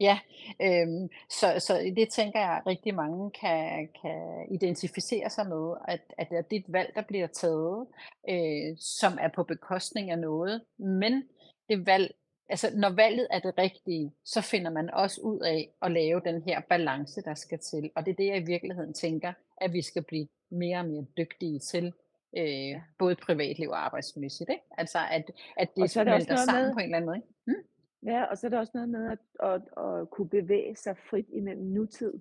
[0.00, 0.18] Ja,
[0.62, 6.00] øhm, så, så det tænker jeg, at rigtig mange kan, kan identificere sig med, at,
[6.18, 7.86] at det er et valg, der bliver taget,
[8.28, 11.22] øh, som er på bekostning af noget, men
[11.68, 12.14] det valg,
[12.48, 16.42] altså når valget er det rigtige, så finder man også ud af at lave den
[16.42, 19.82] her balance, der skal til, og det er det, jeg i virkeligheden tænker, at vi
[19.82, 21.92] skal blive mere og mere dygtige til,
[22.36, 24.64] øh, både privatliv og arbejdsmæssigt, ikke?
[24.78, 27.16] Altså at, at det, så er det også sammen med, på en eller anden måde.
[27.16, 27.28] Ikke?
[27.46, 27.64] Hmm?
[28.06, 31.26] Ja, og så er der også noget med at, at, at kunne bevæge sig frit
[31.32, 32.12] imellem nutid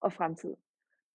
[0.00, 0.54] og fremtid.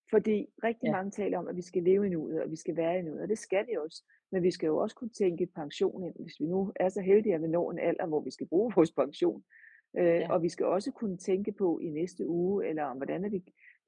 [0.10, 0.91] Fordi rigtig ja.
[0.91, 3.21] mange taler om, at vi skal leve i nuet, og vi skal være i nuet,
[3.21, 4.04] og det skal vi også.
[4.32, 7.36] Men vi skal jo også kunne tænke pension ind, hvis vi nu er så heldige,
[7.36, 9.43] at vi når en alder, hvor vi skal bruge vores pension.
[9.97, 10.34] Øh, ja.
[10.34, 13.43] Og vi skal også kunne tænke på i næste uge, eller om hvordan vi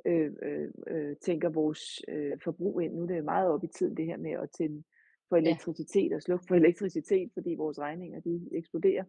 [0.05, 2.93] øh, øh, øh, tænker vores øh, forbrug ind.
[2.93, 4.83] Nu er det meget op i tiden det her med at tænde
[5.29, 9.03] for elektricitet og slukke for elektricitet, fordi vores regninger de eksploderer.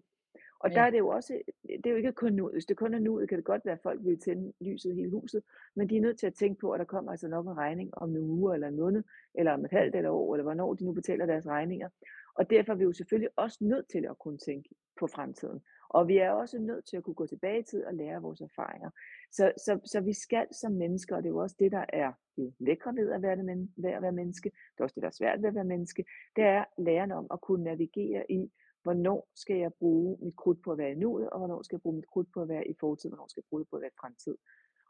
[0.61, 0.75] Og ja.
[0.75, 2.99] der er det jo også, det er jo ikke kun nu, hvis det kun er
[2.99, 5.43] nu, kan det godt være, at folk vil tænde lyset i hele huset,
[5.77, 7.99] men de er nødt til at tænke på, at der kommer altså nok en regning
[7.99, 9.03] om en uge eller en måned,
[9.35, 11.89] eller om et halvt eller år, eller hvornår de nu betaler deres regninger.
[12.35, 14.69] Og derfor er vi jo selvfølgelig også nødt til at kunne tænke
[15.01, 15.61] på fremtiden.
[15.93, 18.41] Og vi er også nødt til at kunne gå tilbage i tid og lære vores
[18.41, 18.91] erfaringer.
[19.33, 22.13] Så, så, så vi skal som mennesker, og det er jo også det, der er
[22.37, 25.09] det lækre ved at være, det, ved at være menneske, det er også det, der
[25.09, 26.05] er svært ved at være menneske,
[26.37, 28.53] det er læren om at kunne navigere i,
[28.83, 31.83] hvornår skal jeg bruge mit krudt på at være i nuet, og hvornår skal jeg
[31.83, 33.83] bruge mit krudt på at være i fortid, hvornår skal jeg bruge det på at
[33.83, 34.37] være i fremtid.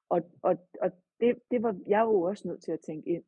[0.08, 3.24] Og, og, og det, det var jeg jo også nødt til at tænke ind.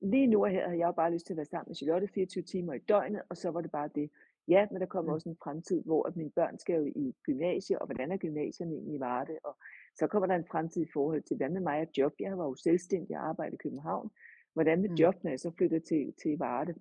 [0.00, 2.42] Lige nu her havde jeg jo bare lyst til at være sammen med Charlotte 24
[2.42, 4.10] timer i døgnet, og så var det bare det.
[4.50, 5.14] Ja, men der kommer mm.
[5.14, 8.72] også en fremtid, hvor at mine børn skal jo i gymnasie, og hvordan er gymnasierne
[8.72, 9.56] egentlig i Varde, og
[9.98, 12.12] så kommer der en fremtid i forhold til, hvad med mig og job?
[12.20, 14.10] Jeg var jo selvstændig og arbejdede i København.
[14.52, 14.94] Hvordan med mm.
[14.94, 16.74] job, når jeg så flytter til, til Varde?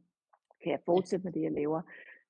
[0.63, 1.81] Kan jeg fortsætte med det, jeg laver?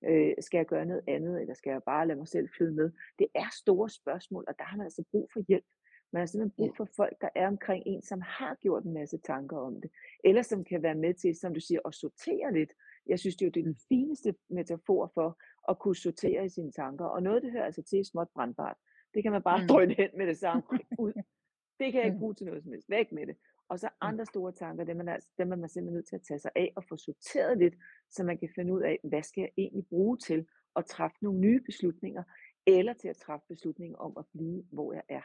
[0.06, 2.92] Øh, skal jeg gøre noget andet, eller skal jeg bare lade mig selv flyde med?
[3.20, 5.66] Det er store spørgsmål, og der har man altså brug for hjælp.
[6.12, 9.18] Man har simpelthen brug for folk, der er omkring en, som har gjort en masse
[9.18, 9.92] tanker om det,
[10.24, 12.72] eller som kan være med til, som du siger, at sortere lidt.
[13.10, 15.30] Jeg synes, det er jo den fineste metafor for
[15.72, 18.78] at kunne sortere i sine tanker, og noget, det hører altså til småt brandbart.
[19.14, 19.68] Det kan man bare Mm.
[19.68, 20.64] drøne hen med det samme.
[21.00, 21.14] Ud.
[21.80, 22.20] Det kan jeg ikke Mm.
[22.20, 22.90] bruge til noget som helst.
[22.90, 23.36] Væk med det.
[23.70, 23.96] Og så Mm.
[24.02, 26.40] andre store tanker, dem er, man altså, dem er man simpelthen nødt til at tage
[26.40, 27.74] sig af og få sorteret lidt,
[28.12, 31.40] så man kan finde ud af, hvad skal jeg egentlig bruge til at træffe nogle
[31.40, 32.24] nye beslutninger,
[32.68, 35.22] eller til at træffe beslutninger om at blive, hvor jeg er.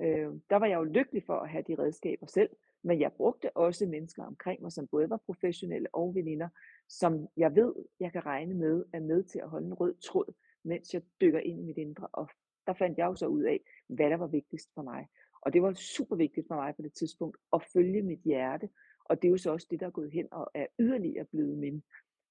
[0.00, 2.50] Øh, der var jeg jo lykkelig for at have de redskaber selv,
[2.82, 6.48] men jeg brugte også mennesker omkring mig, som både var professionelle og veninder,
[6.88, 10.34] som jeg ved, jeg kan regne med, er med til at holde en rød tråd,
[10.64, 12.06] mens jeg dykker ind i mit indre.
[12.12, 12.28] Og
[12.66, 15.08] der fandt jeg jo så ud af, hvad der var vigtigst for mig.
[15.40, 18.68] Og det var super vigtigt for mig på det tidspunkt at følge mit hjerte.
[19.04, 21.58] Og det er jo så også det, der er gået hen og er yderligere blevet
[21.58, 21.82] min,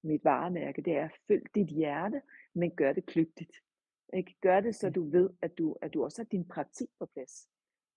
[0.02, 0.82] mit varemærke.
[0.82, 2.22] Det er at følg dit hjerte,
[2.54, 3.56] men gør det kløgtigt.
[4.12, 4.36] Ikke?
[4.40, 7.48] Gør det, så du ved, at du, at du også har din praktik på plads.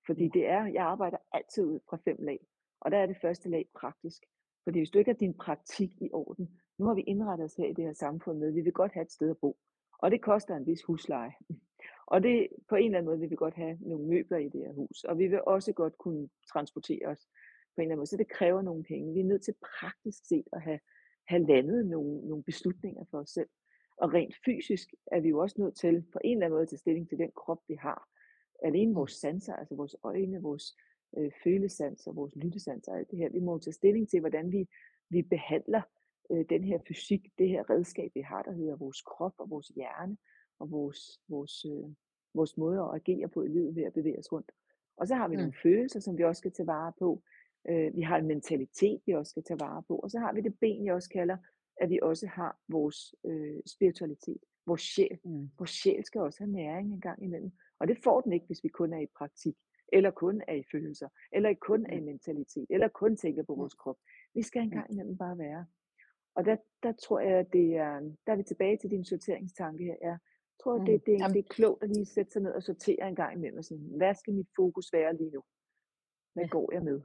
[0.10, 2.39] Fordi det er, jeg arbejder altid ud fra fem lag.
[2.82, 4.24] Og der er det første lag praktisk.
[4.63, 7.65] Fordi hvis du ikke har din praktik i orden, nu har vi indrettet os her
[7.65, 9.58] i det her samfund med, vi vil godt have et sted at bo.
[10.00, 11.34] Og det koster en vis husleje.
[12.13, 14.62] Og det, på en eller anden måde vil vi godt have nogle møbler i det
[14.65, 15.04] her hus.
[15.04, 17.28] Og vi vil også godt kunne transportere os
[17.76, 18.08] på en eller anden måde.
[18.08, 19.13] Så det kræver nogle penge.
[19.13, 20.80] Vi er nødt til praktisk set at have,
[21.28, 23.50] have landet nogle, nogle beslutninger for os selv.
[23.98, 26.69] Og rent fysisk er vi jo også nødt til på en eller anden måde at
[26.69, 28.08] tage stilling til den krop, vi har.
[28.63, 30.78] Alene vores sanser, altså vores øjne, vores
[31.17, 33.30] øh, følesanser, vores lyttesanser, alt det her.
[33.30, 34.67] Vi må tage stilling til, hvordan vi,
[35.10, 35.82] vi behandler
[36.32, 39.67] øh, den her fysik, det her redskab, vi har, der hedder vores krop og vores
[39.67, 40.17] hjerne
[40.60, 41.89] og vores, vores, øh,
[42.34, 44.52] vores måde at agere på i livet ved at bevæge os rundt.
[44.98, 45.39] Og så har vi Mm.
[45.39, 47.22] nogle følelser, som vi også skal tage vare på.
[47.69, 49.95] Øh, vi har en mentalitet, vi også skal tage vare på.
[49.95, 51.38] Og så har vi det ben, jeg også kalder,
[51.82, 55.19] at vi også har vores øh, spiritualitet, vores sjæl.
[55.24, 55.50] Mm.
[55.58, 57.52] Vores sjæl skal også have næring en gang imellem.
[57.80, 59.56] Og det får den ikke, hvis vi kun er i praktik,
[59.94, 62.06] eller kun er i følelser, eller kun er i Mm.
[62.06, 63.60] mentalitet, eller kun tænker på Mm.
[63.60, 63.98] vores krop.
[64.34, 64.72] Vi skal Mm.
[64.72, 65.65] gang imellem bare være.
[66.36, 69.84] Og der, der tror jeg, at det er, der er vi tilbage til din sorteringstanke
[69.84, 69.96] her.
[70.02, 70.18] Jeg
[70.63, 70.86] tror, Mm.
[70.86, 73.34] det, det, Jamen, det er klogt at lige sætte sig ned og sortere en gang
[73.34, 75.44] imellem og sige, hvad skal mit fokus være lige nu?
[76.34, 77.02] Hvad går jeg med?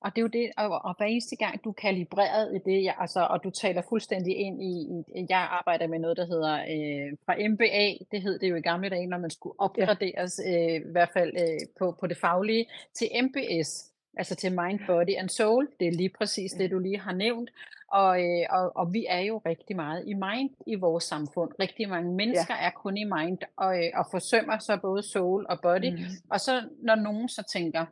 [0.00, 2.84] Og det er jo det, og, og hver eneste gang du er kalibreret i det,
[2.84, 4.72] jeg, altså, og du taler fuldstændig ind i,
[5.20, 8.60] i, jeg arbejder med noget, der hedder øh, fra MBA, det hed det jo i
[8.60, 12.16] gamle dage, når man skulle Ja, opgraderes, øh, i hvert fald øh, på, på det
[12.16, 16.70] faglige, til MBS, altså til Mind, Body and Soul, det er lige præcis ja, det,
[16.70, 17.50] du lige har nævnt,
[17.92, 21.50] og, øh, og, og vi er jo rigtig meget i mind i vores samfund.
[21.60, 22.16] Rigtig mange ja.
[22.16, 25.98] mennesker er kun i mind, og, øh, og forsømmer så både soul og body, Mm.
[26.30, 27.84] og så når nogen så tænker,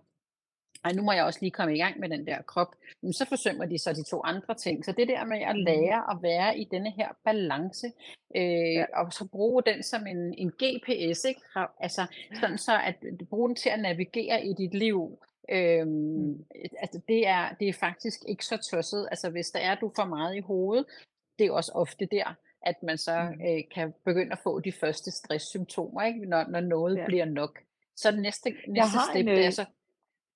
[0.84, 3.24] ej, nu må jeg også lige komme i gang med den der krop, men så
[3.28, 4.84] forsømmer de så de to andre ting.
[4.84, 5.62] Så det der med at Mm.
[5.64, 7.86] lære at være i denne her balance,
[8.34, 11.40] Ja, øh, og så bruge den som en, en GPS, ikke?
[11.80, 12.06] Altså
[12.40, 12.94] sådan så at
[13.30, 15.18] bruge den til at navigere i dit liv.
[15.48, 15.54] mm.
[15.56, 16.44] Øhm,
[16.80, 19.08] altså det er, det er faktisk ikke så tosset.
[19.10, 20.84] Altså hvis der er du for meget i hovedet,
[21.38, 23.40] det er også ofte der, at man så Mm.
[23.46, 26.26] øh, kan begynde at få de første stresssymptomer, ikke?
[26.26, 27.04] Når, når noget Ja.
[27.06, 27.58] bliver nok.
[27.96, 29.64] Så det næste, næste step, en, det er øh, så,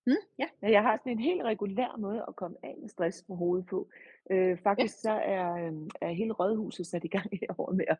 [0.06, 0.22] hmm?
[0.38, 3.34] ja, Ja, jeg har sådan en helt regulær måde at komme af med stress på
[3.34, 3.88] hovedet på.
[4.30, 7.84] Øh, ja, faktisk så er, øh, er hele rådhuset sat i gang i år med
[7.88, 7.98] at,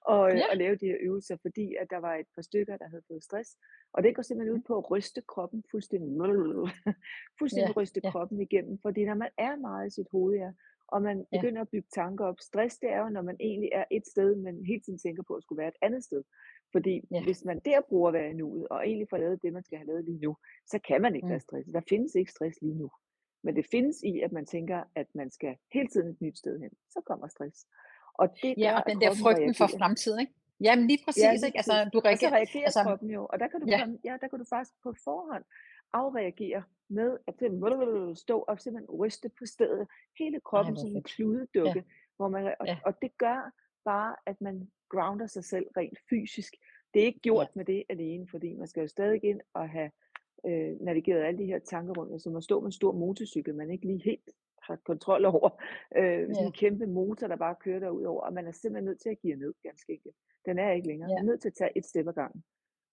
[0.00, 0.50] og, øh, ja.
[0.52, 3.24] at lave de her øvelser, fordi at der var et par stykker, der havde fået
[3.24, 3.56] stress.
[3.92, 4.62] Og det går simpelthen ud Mm.
[4.62, 6.92] på at ryste kroppen fuldstændig, Ja,
[7.38, 8.78] fuldstændig ryste ja, kroppen igennem.
[8.82, 10.50] Fordi når man er meget i sit hoved, ja,
[10.88, 12.40] og man ja, begynder at bygge tanker op.
[12.40, 15.34] Stress, det er jo, når man egentlig er et sted, men hele tiden tænker på
[15.34, 16.22] at skulle være et andet sted.
[16.74, 17.22] Fordi ja.
[17.24, 19.78] hvis man der bruger at være i nuet, og egentlig får lavet det, man skal
[19.78, 21.48] have lavet lige nu, så kan man ikke være Mm.
[21.48, 21.74] stresset.
[21.74, 22.90] Der findes ikke stress lige nu.
[23.44, 26.60] Men det findes i, at man tænker, at man skal hele tiden et nyt sted
[26.60, 26.70] hen.
[26.90, 27.66] Så kommer stress.
[28.20, 29.78] Og det Ja, og den der frygten for reagerer.
[29.78, 30.32] fremtiden, ikke?
[30.60, 31.58] Jamen lige Ja, præcis, lige ikke?
[31.58, 31.92] Altså præcis.
[31.92, 34.12] du Og så reagerer, reagerer altså, kroppen jo, og der kan du ja, komme, ja,
[34.20, 35.44] der kan du faktisk på forhånd
[35.92, 37.34] afreagere med at
[38.24, 39.88] stå og simpelthen ryste på stedet.
[40.18, 41.08] Hele ej kroppen hvor som en fedt.
[41.10, 41.84] Ja, kludedukke,
[42.16, 43.50] hvor man, og, ja, og det gør
[43.84, 46.54] bare, at man grounder sig selv rent fysisk.
[46.94, 49.68] Det er ikke ja, gjort med det alene, fordi man skal jo stadig ind og
[49.68, 49.90] have
[50.46, 53.70] øh, navigeret alle de her tanker rundt, som at stå med en stor motorcykel, man
[53.70, 54.30] ikke lige helt
[54.62, 55.50] har kontrol over.
[55.96, 58.84] Øh, sådan ja, en kæmpe motor, der bare kører derud over, og man er simpelthen
[58.84, 60.14] nødt til at give ned, ganske enkelt.
[60.46, 61.08] Den er ikke længere.
[61.08, 62.44] Man ja, er nødt til at tage et step ad gangen.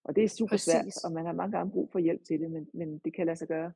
[0.04, 1.04] Og det er super svært, præcis.
[1.04, 3.38] og man har mange gange brug for hjælp til det, men, men det kan lade
[3.38, 3.72] sig gøre.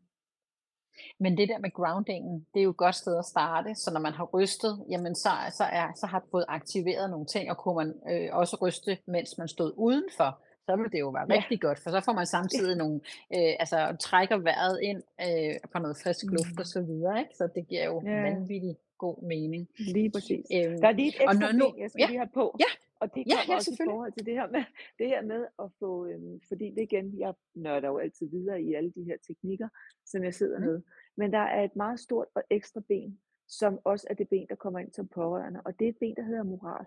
[1.19, 3.99] Men det der med groundingen, det er jo et godt sted at starte, så når
[3.99, 7.75] man har rystet, jamen så, så, er, så har fået aktiveret nogle ting, og kunne
[7.75, 11.61] man øh, også ryste, mens man stod udenfor, så vil det jo være Ja, rigtig
[11.61, 12.95] godt, for så får man samtidig nogle,
[13.35, 16.73] øh, altså trækker vejret ind øh, på noget frisk luft og mm.
[16.75, 17.31] så videre, ikke?
[17.37, 19.67] Så det giver jo ja vanvittig god mening.
[19.77, 20.45] lige præcis.
[20.53, 22.29] Øhm, Der er lige et og ekstra når nu, ben, jeg skal ja, lige have
[22.33, 22.55] på.
[22.59, 24.63] ja, Og det Ja, kommer ja, også i forhold til det her med
[24.99, 28.73] det her med at få, øhm, fordi det igen, jeg nørder jo altid videre i
[28.73, 29.69] alle de her teknikker,
[30.05, 30.67] som jeg sidder Mhm.
[30.67, 30.81] med.
[31.17, 34.55] Men der er et meget stort og ekstra ben, som også er det ben, der
[34.55, 36.85] kommer ind som pårørende, og det er et ben, der hedder moral.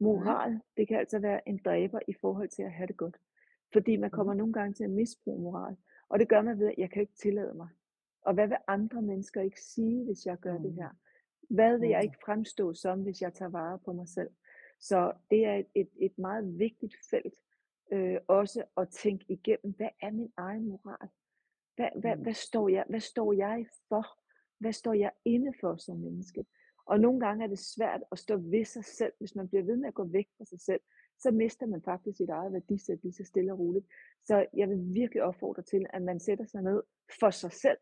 [0.00, 0.06] Mhm.
[0.06, 3.16] Moral, det kan altså være en dræber i forhold til at have det godt.
[3.72, 4.38] Fordi man kommer Mhm.
[4.38, 5.76] nogle gange til at misbruge moral,
[6.08, 7.68] og det gør man ved, at jeg kan ikke tillade mig.
[8.22, 10.74] Og hvad vil andre mennesker ikke sige, hvis jeg gør det Mhm.
[10.74, 10.88] her?
[11.50, 14.30] Hvad vil jeg ikke fremstå som, hvis jeg tager vare på mig selv?
[14.80, 17.34] Så det er et, et, et meget vigtigt felt,
[17.92, 21.08] øh, også at tænke igennem, hvad er min egen moral?
[21.76, 22.22] Hvad, hvad, Mhm.
[22.22, 24.06] hvad, står jeg, hvad står jeg for?
[24.58, 26.46] Hvad står jeg inde for som menneske?
[26.86, 29.12] Og nogle gange er det svært at stå ved sig selv.
[29.18, 30.80] Hvis man bliver ved med at gå væk fra sig selv,
[31.18, 33.86] så mister man faktisk sit eget værdisæt lige så stille og roligt.
[34.24, 36.82] Så jeg vil virkelig opfordre til, at man sætter sig ned
[37.20, 37.78] for sig selv.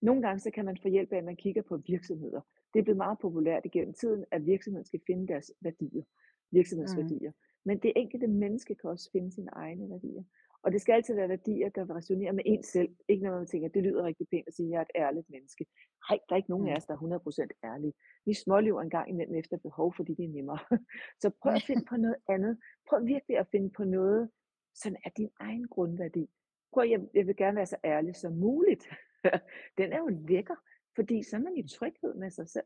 [0.00, 2.40] Nogle gange så kan man få hjælp af, at man kigger på virksomheder.
[2.74, 6.56] Det er blevet meget populært igennem tiden, at virksomheden skal finde deres værdier, Mhm.
[6.58, 7.32] virksomhedsværdier.
[7.64, 10.22] Men det enkelte menneske kan også finde sine egne værdier.
[10.62, 12.88] Og det skal altid være værdier, der vil resonere med en selv.
[13.08, 15.30] Ikke når man tænker, det lyder rigtig pænt at sige, at jeg er et ærligt
[15.30, 15.66] menneske.
[16.10, 16.76] Nej, der er ikke nogen af Mhm.
[16.76, 17.92] os, der er 100% ærlige.
[18.26, 20.58] Vi smålever en gang imellem efter behov, fordi det er nemmere.
[21.22, 22.58] Så prøv at finde på noget andet.
[22.88, 24.30] Prøv virkelig at finde på noget,
[24.74, 26.30] som er din egen grundværdi.
[26.72, 28.84] Prøv, jeg, jeg vil gerne være så ærlig som muligt.
[29.78, 30.54] Den er jo lækker,
[31.00, 32.64] fordi så er man i tryghed med sig selv.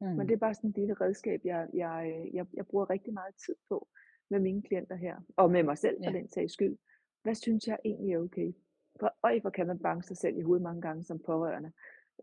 [0.00, 0.26] Men Mhm.
[0.26, 3.54] det er bare sådan et lille redskab, jeg, jeg, jeg, jeg bruger rigtig meget tid
[3.68, 3.88] på
[4.30, 6.18] med mine klienter her, og med mig selv for Ja.
[6.18, 6.76] den sags skyld.
[7.22, 8.52] Hvad synes jeg egentlig er okay?
[9.00, 11.72] For, øj, hvor kan man banke sig selv i hovedet mange gange som pårørende,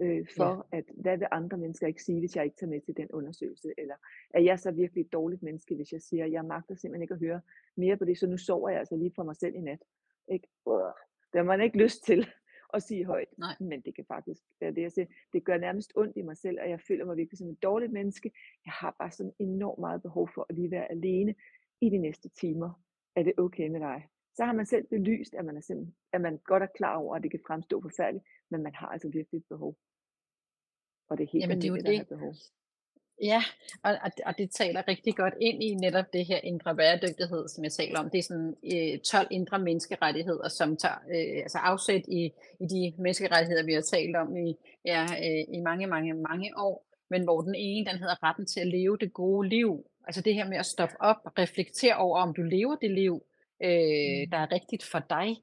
[0.02, 0.24] øh, Ja.
[0.38, 3.12] for at, hvad vil andre mennesker ikke sige, hvis jeg ikke tager med til den
[3.12, 3.74] undersøgelse?
[3.78, 3.96] Eller
[4.34, 7.14] er jeg så virkelig et dårligt menneske, hvis jeg siger, at jeg magter simpelthen ikke
[7.14, 7.42] at høre
[7.78, 9.84] mere på det, så nu sover jeg altså lige for mig selv i nat.
[10.28, 10.48] Ikke?
[10.68, 10.74] Øh,
[11.32, 12.28] Det har man ikke lyst til
[12.74, 13.56] at sige højt, Nej.
[13.60, 15.06] men det kan faktisk være det, jeg siger.
[15.34, 17.92] Det gør nærmest ondt i mig selv, og jeg føler mig virkelig som et dårligt
[17.92, 18.32] menneske.
[18.66, 21.36] Jeg har bare sådan enormt meget behov for at lige være alene
[21.82, 22.82] i de næste timer.
[23.16, 24.08] Er det okay med dig?
[24.36, 27.16] Så har man selv belyst, at man, er simpelthen, at man godt er klar over,
[27.16, 29.78] at det kan fremstå forfærdeligt, men man har altså virkelig et behov.
[31.10, 32.08] Og det er helt Jamen, det er jo det.
[32.08, 32.34] behov.
[33.22, 33.44] Ja,
[33.84, 37.64] og, og, og det taler rigtig godt ind i netop det her indre bæredygtighed, som
[37.64, 38.10] jeg taler om.
[38.10, 42.94] Det er sådan øh, 12 indre menneskerettigheder, som tager øh, altså afsæt i, i de
[42.98, 46.86] menneskerettigheder, vi har talt om i, ja, øh, i mange, mange, mange år.
[47.10, 49.86] Men hvor den ene, den hedder retten til at leve det gode liv.
[50.08, 53.24] Altså det her med at stoppe op, reflektere over, om du lever det liv,
[53.64, 54.30] øh, Mm.
[54.32, 55.36] der er rigtigt for dig.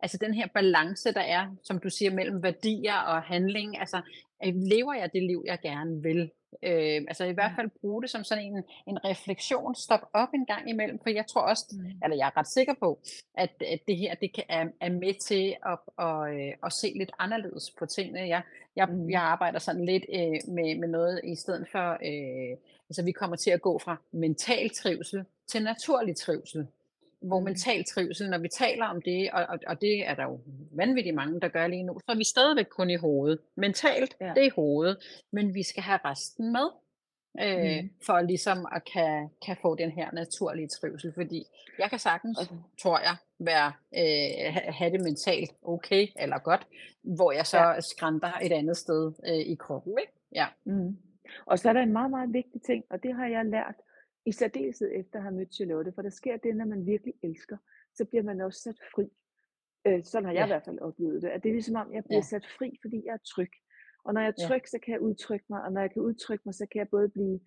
[0.00, 3.78] Altså den her balance, der er, som du siger, mellem værdier og handling.
[3.80, 4.00] Altså,
[4.44, 6.30] øh, lever jeg det liv, jeg gerne vil?
[6.62, 9.74] Øh, altså i hvert fald bruge det som sådan en, en refleksion.
[9.74, 11.84] Stop op en gang imellem, for jeg tror også, Mm.
[12.04, 12.98] eller jeg er ret sikker på,
[13.34, 16.92] at, at det her det kan, er, er med til at, at, øh, at se
[16.96, 18.20] lidt anderledes på tingene.
[18.28, 18.42] Jeg,
[18.76, 19.10] jeg, Mm.
[19.10, 22.56] jeg arbejder sådan lidt øh, med, med noget i stedet for, øh,
[22.90, 26.66] altså vi kommer til at gå fra mental trivsel til naturlig trivsel.
[27.20, 27.44] Hvor Mm.
[27.44, 30.40] mental trivsel, når vi taler om det, og, og, og det er der jo
[30.72, 33.38] vanvittigt mange, der gør lige nu, så er vi stadigvæk kun i hovedet.
[33.56, 34.32] Mentalt, Ja.
[34.34, 34.96] det er i hovedet,
[35.32, 36.68] men vi skal have resten med,
[37.40, 37.90] øh, Mm.
[38.06, 41.12] for ligesom at kan, kan få den her naturlige trivsel.
[41.12, 41.44] Fordi
[41.78, 42.46] jeg kan sagtens, Og,
[42.82, 46.66] tror jeg, være, øh, ha- have det mentalt okay eller godt,
[47.02, 47.74] hvor jeg ja.
[47.80, 49.94] så skrænter et andet sted øh, i kroppen.
[50.00, 50.12] Ikke?
[50.34, 50.46] Ja.
[50.64, 50.96] Mm.
[51.46, 53.74] Og så er der en meget, meget vigtig ting, og det har jeg lært
[54.26, 57.56] i særdeleshed efter at have mødt Charlotte, for der sker det, når man virkelig elsker,
[57.94, 59.08] så bliver man også sat fri.
[59.86, 60.46] Øh, sådan har jeg i Ja.
[60.46, 62.22] hvert fald oplevet det, at det er ligesom om, jeg bliver Ja.
[62.22, 63.50] sat fri, fordi jeg er tryg.
[64.04, 64.46] Og når jeg er Ja.
[64.48, 66.88] tryg, så kan jeg udtrykke mig, og når jeg kan udtrykke mig, så kan jeg
[66.88, 67.40] både blive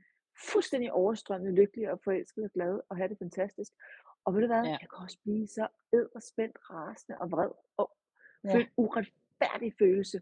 [0.51, 3.71] fuldstændig overstrømmet, lykkelig og forelsket og glad og have det fantastisk.
[4.25, 4.69] Og ved du hvad, Ja.
[4.69, 5.67] jeg kan også blive så
[6.31, 7.91] spændt, rasende og vred og
[8.43, 8.55] Ja.
[8.55, 10.21] føle uretfærdig følelse.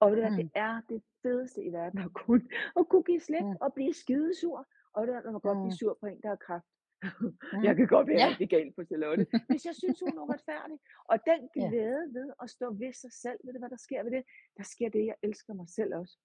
[0.00, 0.36] Og ved du hvad, Mm.
[0.36, 3.56] det er det fedeste i verden at kunne, at kunne give slip Mm.
[3.60, 4.66] og blive skidesur.
[4.94, 6.66] Og du hvad, man godt blive sur på en, der har kræft.
[7.02, 7.34] Mm.
[7.66, 8.28] Jeg kan godt være Ja.
[8.30, 10.78] rigtig galt på Charlotte, hvis jeg synes, hun er uretfærdig.
[11.04, 14.10] Og den glæde ved at stå ved sig selv, ved du hvad der sker ved
[14.10, 14.22] det?
[14.56, 16.18] Der sker det, jeg elsker mig selv også.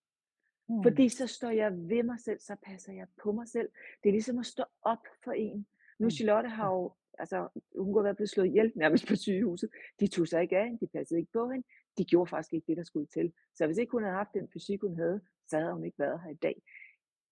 [0.69, 0.83] Mm.
[0.83, 3.69] Fordi så står jeg ved mig selv, så passer jeg på mig selv.
[4.03, 5.67] Det er ligesom at stå op for en.
[5.99, 6.11] Nu Mm.
[6.11, 7.37] Charlotte har jo, altså
[7.77, 9.69] hun kunne være blevet slået ihjel nærmest på sygehuset.
[9.99, 11.67] De tog sig ikke af hende, de passede ikke på hende.
[11.97, 13.33] De gjorde faktisk ikke det, der skulle til.
[13.55, 16.21] Så hvis ikke hun havde haft den fysik, hun havde, så havde hun ikke været
[16.23, 16.61] her i dag.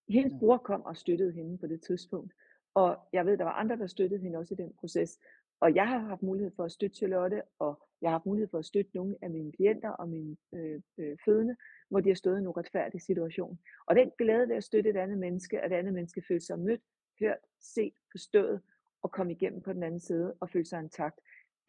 [0.10, 2.34] Hendes bror kom og støttede hende på det tidspunkt.
[2.74, 5.20] Og jeg ved, der var andre, der støttede hende også i den proces.
[5.60, 8.58] Og jeg har haft mulighed for at støtte Charlotte, og jeg har haft mulighed for
[8.58, 11.56] at støtte nogle af mine klienter og mine øh, øh, fødende,
[11.90, 13.60] hvor de har stået i en uretfærdig situation.
[13.86, 16.60] Og den glæde ved at støtte et andet menneske, at et andet menneske føler sig
[16.60, 16.82] mødt,
[17.20, 18.62] hørt, set, forstået
[19.02, 21.20] og komme igennem på den anden side og føle sig intakt.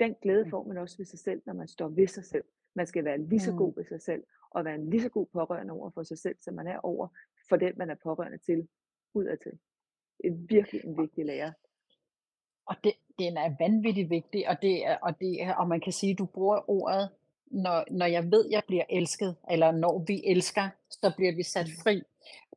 [0.00, 2.44] Den glæde får man også ved sig selv, når man står ved sig selv.
[2.74, 5.26] Man skal være lige så god ved sig selv, og være en lige så god
[5.32, 7.08] pårørende over for sig selv, som man er over
[7.48, 8.68] for den, man er pårørende til,
[9.14, 9.58] udadtil.
[10.24, 11.52] en virkelig en vigtig lære.
[12.66, 15.92] Og det den er vanvittig vigtig, og det er og det er og man kan
[15.92, 17.10] sige, du bruger ordet,
[17.46, 21.66] når når jeg ved, jeg bliver elsket, eller når vi elsker, så bliver vi sat
[21.66, 21.82] Mm.
[21.82, 22.02] fri.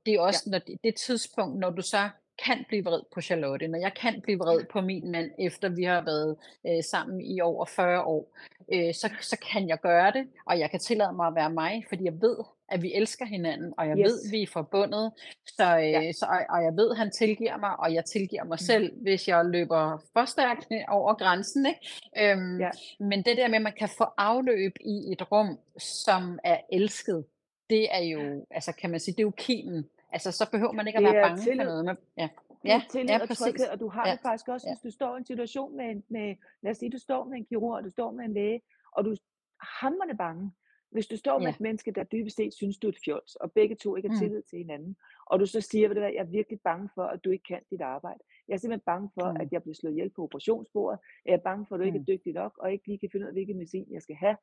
[0.06, 0.22] Det er Ja.
[0.28, 2.10] også når det det tidspunkt, når du så
[2.46, 5.84] kan blive vred på Charlotte, når jeg kan blive vred på min mand, efter vi
[5.84, 6.36] har været,
[6.68, 8.38] øh, sammen i over 40 år,
[8.74, 11.86] øh, så så kan jeg gøre det, og jeg kan tillade mig at være mig,
[11.90, 12.38] fordi jeg ved,
[12.72, 14.32] at vi elsker hinanden, og jeg ved, Yes.
[14.32, 15.12] vi er forbundet.
[15.48, 16.08] Så, Ja.
[16.08, 18.66] øh, så og og jeg ved, han tilgiver mig, og jeg tilgiver mig Mm.
[18.66, 22.32] selv, hvis jeg løber for stærkt over grænsen, ikke?
[22.32, 22.70] Øhm, Ja.
[23.00, 27.26] men det der med, at man kan få afløb i et rum, som er elsket,
[27.70, 29.86] det er jo altså, kan man sige, det er jo kimen.
[30.12, 31.66] Altså, så behøver man ikke at være bange for tillid.
[31.66, 32.30] noget med ja.
[32.66, 34.12] Ja, tillid ja, og tryghed, og du har Ja.
[34.14, 34.74] det faktisk også, Ja.
[34.74, 37.38] hvis du står i en situation med en med lad os sige, du står med
[37.38, 39.16] en kirurg, du står med en læge, og du er
[39.82, 40.51] hamrende bange.
[40.91, 41.51] Hvis du står med Ja.
[41.53, 44.16] et menneske, der dybest set synes, du er et fjols, og begge to ikke har
[44.16, 44.20] Mm.
[44.20, 44.95] tillid til hinanden,
[45.26, 47.43] og du så siger: "Ved du hvad, jeg er virkelig bange for, at du ikke
[47.43, 48.20] kan dit arbejde.
[48.47, 49.49] Jeg er simpelthen bange for, at Mm.
[49.51, 50.99] jeg bliver slået ihjel på operationsbordet.
[51.26, 52.05] Jeg er bange for, at du ikke er Mm.
[52.05, 54.38] dygtig nok, og ikke lige kan finde ud af, hvilken medicin jeg skal have."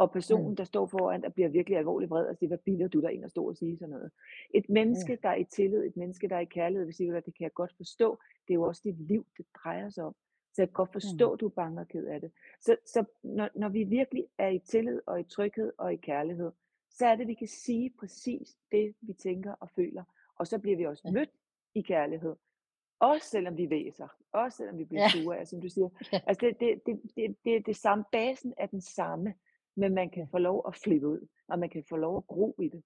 [0.00, 0.12] Og Mm.
[0.12, 3.12] personen, der står foran dig, bliver virkelig alvorligt vred og siger: "Hvad bilder du dig
[3.12, 4.10] ind at stå og sige sådan noget?"
[4.54, 5.16] Et menneske, Ja.
[5.22, 7.22] der er i tillid, et menneske, der er i kærlighed, vil sige: "Ved du hvad,
[7.22, 8.18] det kan jeg godt forstå.
[8.48, 10.14] Det er jo også dit liv, det drejer sig om.
[10.54, 11.34] Så jeg kan godt forstå, Mm.
[11.34, 12.30] at du er bange og ked af det."
[12.60, 16.52] Så så når når vi virkelig er i tillid og i tryghed og i kærlighed,
[16.90, 20.04] så er det, vi kan sige præcis det, vi tænker og føler,
[20.38, 21.10] og så bliver vi også Ja.
[21.12, 21.30] mødt
[21.74, 22.36] i kærlighed.
[23.00, 25.08] Også selvom vi hvæser, også selvom vi bliver Ja.
[25.08, 25.88] sure, altså som du siger.
[26.12, 26.20] Ja.
[26.26, 29.34] Altså det det det det det er det samme, basen er den samme,
[29.76, 32.54] men man kan få lov at flippe ud, og man kan få lov at gro
[32.58, 32.82] i det.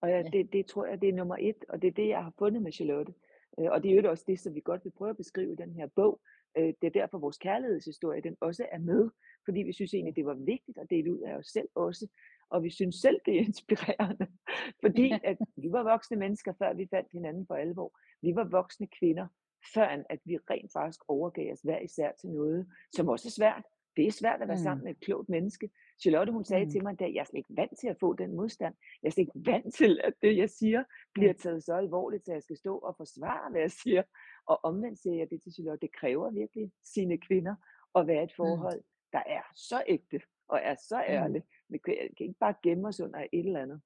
[0.00, 0.22] Og ja, Ja.
[0.22, 2.62] det det tror jeg, det er nummer 1, og det er det, jeg har fundet
[2.62, 3.14] med Charlotte.
[3.60, 5.56] Øh, og det er øvrigt også det, som vi godt vil prøve at beskrive i
[5.56, 6.20] den her bog.
[6.58, 9.10] Øh, det er derfor, vores kærlighedshistorie, den også er med,
[9.44, 12.08] fordi vi synes egentlig, det var vigtigt at dele ud af os selv også,
[12.50, 14.26] og vi synes selv, det er inspirerende,
[14.84, 17.98] fordi at vi var voksne mennesker, før vi fandt hinanden for alvor.
[18.22, 19.26] Vi var voksne kvinder,
[19.74, 23.64] førend at vi rent faktisk overgav os hver især til noget, som også er svært.
[23.96, 24.84] Det er svært at være sammen Mm.
[24.84, 25.70] med et klogt menneske.
[26.00, 26.70] Charlotte, hun sagde Mm.
[26.70, 28.74] til mig en dag: "Jeg er slet ikke vant til at få den modstand.
[29.02, 30.84] Jeg er slet ikke vant til, at det, jeg siger,
[31.14, 31.38] bliver Mm.
[31.38, 34.02] taget så alvorligt, så jeg skal stå og forsvare, hvad jeg siger."
[34.46, 37.54] Og omvendt siger jeg det til Charlotte: "Det kræver virkelig sine kvinder
[37.94, 38.36] at være et Mm.
[38.36, 38.80] forhold,
[39.12, 41.14] der er så ægte og er så Mm.
[41.14, 41.44] ærligt.
[41.68, 43.80] Vi kan ikke bare gemme os under et eller andet.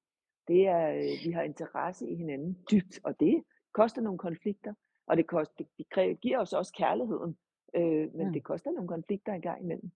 [0.47, 3.43] Det er øh, vi har interesse i hinanden dybt, og det
[3.73, 4.73] koster nogle konflikter,
[5.07, 7.37] og det kost det det giver os også kærligheden,
[7.75, 8.33] øh, men Mm.
[8.33, 9.91] det koster nogle konflikter en gang imellem."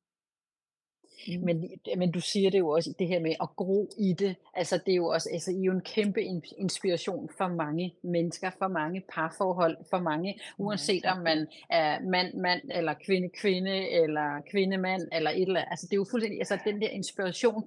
[1.27, 1.45] Mm.
[1.45, 4.35] Men men du siger det jo også, det her med at gro i det.
[4.53, 7.95] Altså, det er jo også altså, I er jo en kæmpe in inspiration for mange
[8.03, 15.01] mennesker, for mange parforhold, for mange, uanset om man er mand-mand eller kvinde-kvinde eller kvinde-mand
[15.11, 17.63] eller et eller altså, det er jo fuldstændig altså, den der inspiration,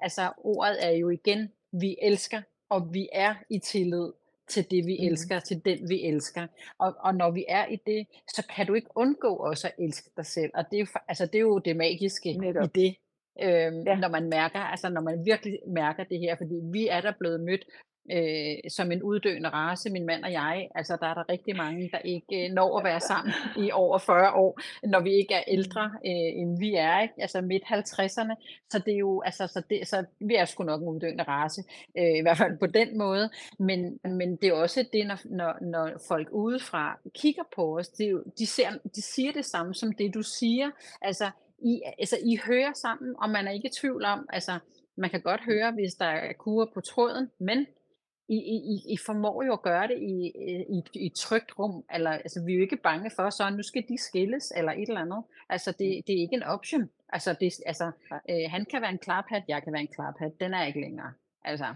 [0.00, 4.12] altså, ordet er jo igen, vi elsker, og vi er i tillid
[4.50, 5.06] til det, vi Mhm.
[5.08, 6.46] elsker, til den, vi elsker.
[6.78, 10.10] Og og når vi er i det, så kan du ikke undgå også at elske
[10.16, 12.74] dig selv, og det er jo altså, det er jo det magiske i Netop.
[12.74, 12.96] det,
[13.42, 13.96] øhm, Ja.
[13.96, 17.40] når man mærker altså, når man virkelig mærker det her, fordi vi er da blevet
[17.40, 17.64] mødt,
[18.12, 20.68] øh, som en uddøende race, min mand og jeg.
[20.74, 24.32] Altså, der er der rigtig mange, der ikke når at være sammen i over 40
[24.32, 27.14] år, når vi ikke er ældre, øh, end vi er, ikke?
[27.18, 28.34] Altså, midt-50'erne.
[28.70, 31.62] Så det er jo altså, så det så vi er sgu nok en uddøende race,
[31.98, 33.30] øh, i hvert fald på den måde.
[33.58, 38.06] Men men det er også det, når når når folk udefra kigger på os, det
[38.06, 40.70] er jo de ser de siger det samme som det, du siger.
[41.02, 44.58] Altså, I altså, I hører sammen, og man er ikke i tvivl om altså,
[44.96, 47.66] man kan godt høre, hvis der er kurer på tråden, men
[48.28, 50.32] i I I I formår jo at gøre det i
[50.76, 53.62] i i et trygt rum, eller altså, vi er jo ikke bange for, så nu
[53.62, 55.22] skal de skilles eller et eller andet.
[55.48, 55.74] Altså, Mm.
[55.78, 56.90] det det er ikke en option.
[57.08, 57.90] Altså, det altså,
[58.30, 61.12] øh, han kan være en klaphat, jeg kan være en klaphat, den er ikke længere.
[61.44, 61.74] Altså.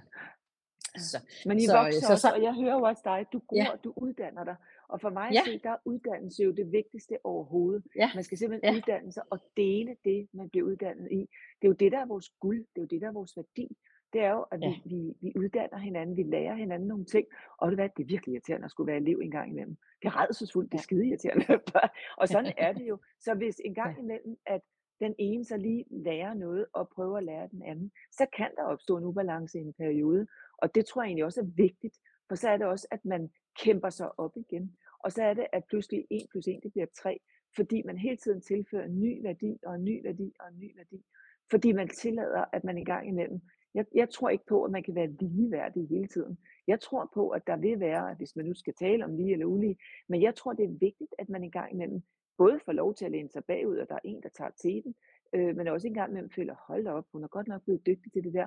[0.96, 3.40] Så Men I så, vokser så også, så og jeg hører jo også dig, du
[3.54, 3.64] Ja.
[3.64, 4.56] gror, du uddanner dig.
[4.88, 5.42] Og for mig Ja.
[5.44, 7.84] se, der er uddannelse jo det vigtigste overhovedet.
[7.96, 8.10] Ja.
[8.14, 8.76] Man skal simpelthen Ja.
[8.78, 11.16] uddanne sig og dele det, man bliver uddannet i.
[11.62, 12.58] Det er jo det, der er vores guld.
[12.58, 13.76] Det er jo det, der er vores værdi.
[14.12, 14.68] Det er jo, at Ja.
[14.68, 17.26] vi vi vi uddanner hinanden, vi lærer hinanden nogle ting.
[17.58, 19.76] Og du hvad, det er virkelig irriterende at skulle være elev en gang imellem.
[20.02, 20.82] Det er rædselsfuldt, det er Ja.
[20.82, 21.44] skideirriterende.
[22.20, 22.98] Og sådan er det jo.
[23.20, 24.60] Så hvis en gang imellem, at
[25.00, 28.62] den ene så lige lærer noget og prøver at lære den anden, så kan der
[28.62, 30.26] opstå en ubalance i en periode.
[30.58, 31.98] Og det tror jeg egentlig også er vigtigt,
[32.28, 33.30] for så er det også, at man
[33.64, 34.76] kæmper sig op igen.
[35.04, 37.20] Og så er det, at pludselig 1 + 1 det bliver 3,
[37.56, 40.76] fordi man hele tiden tilfører en ny værdi, og en ny værdi, og en ny
[40.76, 41.04] værdi.
[41.50, 43.40] Fordi man tillader, at man en gang imellem
[43.74, 46.38] jeg jeg tror ikke på, at man kan være ligeværdig hele tiden.
[46.66, 49.46] Jeg tror på, at der vil være, hvis man nu skal tale om lige eller
[49.46, 49.76] ulige,
[50.08, 52.02] men jeg tror, det er vigtigt, at man en gang imellem
[52.38, 54.94] både får lov til at læne sig bagud, og der er en, der tager teten,
[55.32, 58.12] øh, men også en gang imellem føler, hold op, hun er godt nok blevet dygtig
[58.12, 58.46] til det der.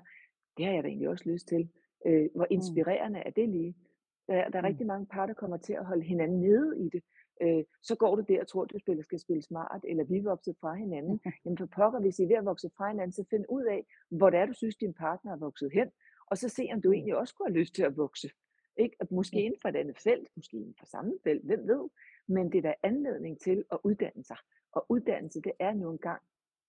[0.58, 1.70] Det har jeg da egentlig også lyst til.
[2.06, 2.54] Øh, hvor Mm.
[2.54, 3.76] inspirerende er det lige?
[4.28, 4.68] Der, der er Mm.
[4.68, 7.04] rigtig mange par, der kommer til at holde hinanden nede i det.
[7.42, 10.18] Øh, så går du der og tror, at du spiller, skal spille smart, eller vi
[10.18, 11.20] er vokset fra hinanden.
[11.46, 13.86] Jamen for pokker, hvis I er ved at vokse fra hinanden, så find ud af,
[14.10, 15.92] hvor det er, du synes, din partner er vokset hen,
[16.28, 16.94] og så se, om du Mm.
[16.94, 18.30] egentlig også kunne have lyst til at vokse.
[18.78, 18.96] Ikke?
[19.00, 21.90] At måske inden for et andet felt, måske inden for samme felt, hvem ved.
[22.28, 24.38] Men det er da anledning til at uddanne sig.
[24.72, 26.22] Og uddannelse, det er nu engang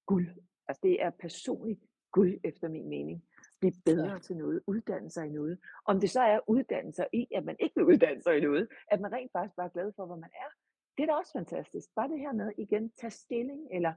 [0.07, 0.29] guld.
[0.69, 1.81] Altså det er personligt
[2.13, 3.25] guld, efter min mening.
[3.61, 4.19] Blive bedre Ja.
[4.19, 5.59] til noget, uddanne sig i noget.
[5.85, 8.69] Om det så er uddanne sig i, at man ikke vil uddanne sig i noget,
[8.91, 10.49] at man rent faktisk bare er glad for, hvor man er.
[10.97, 11.89] Det er da også fantastisk.
[11.97, 13.93] Bare det her med igen, tage stilling, eller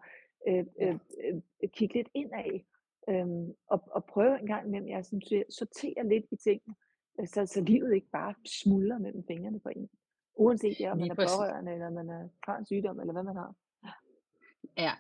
[0.48, 0.88] øh, Ja.
[0.90, 2.60] øh, øh, kigge lidt indad,
[3.10, 6.76] øhm, og, og prøve en gang imellem, jeg sådan, siger, sortere lidt i tingene,
[7.20, 9.90] øh, så, så livet ikke bare smuldrer mellem fingrene på en.
[10.36, 13.36] Uanset er, om man er pårørende, eller man er, har en sygdom, eller hvad man
[13.36, 13.56] har.
[14.78, 14.92] Ja,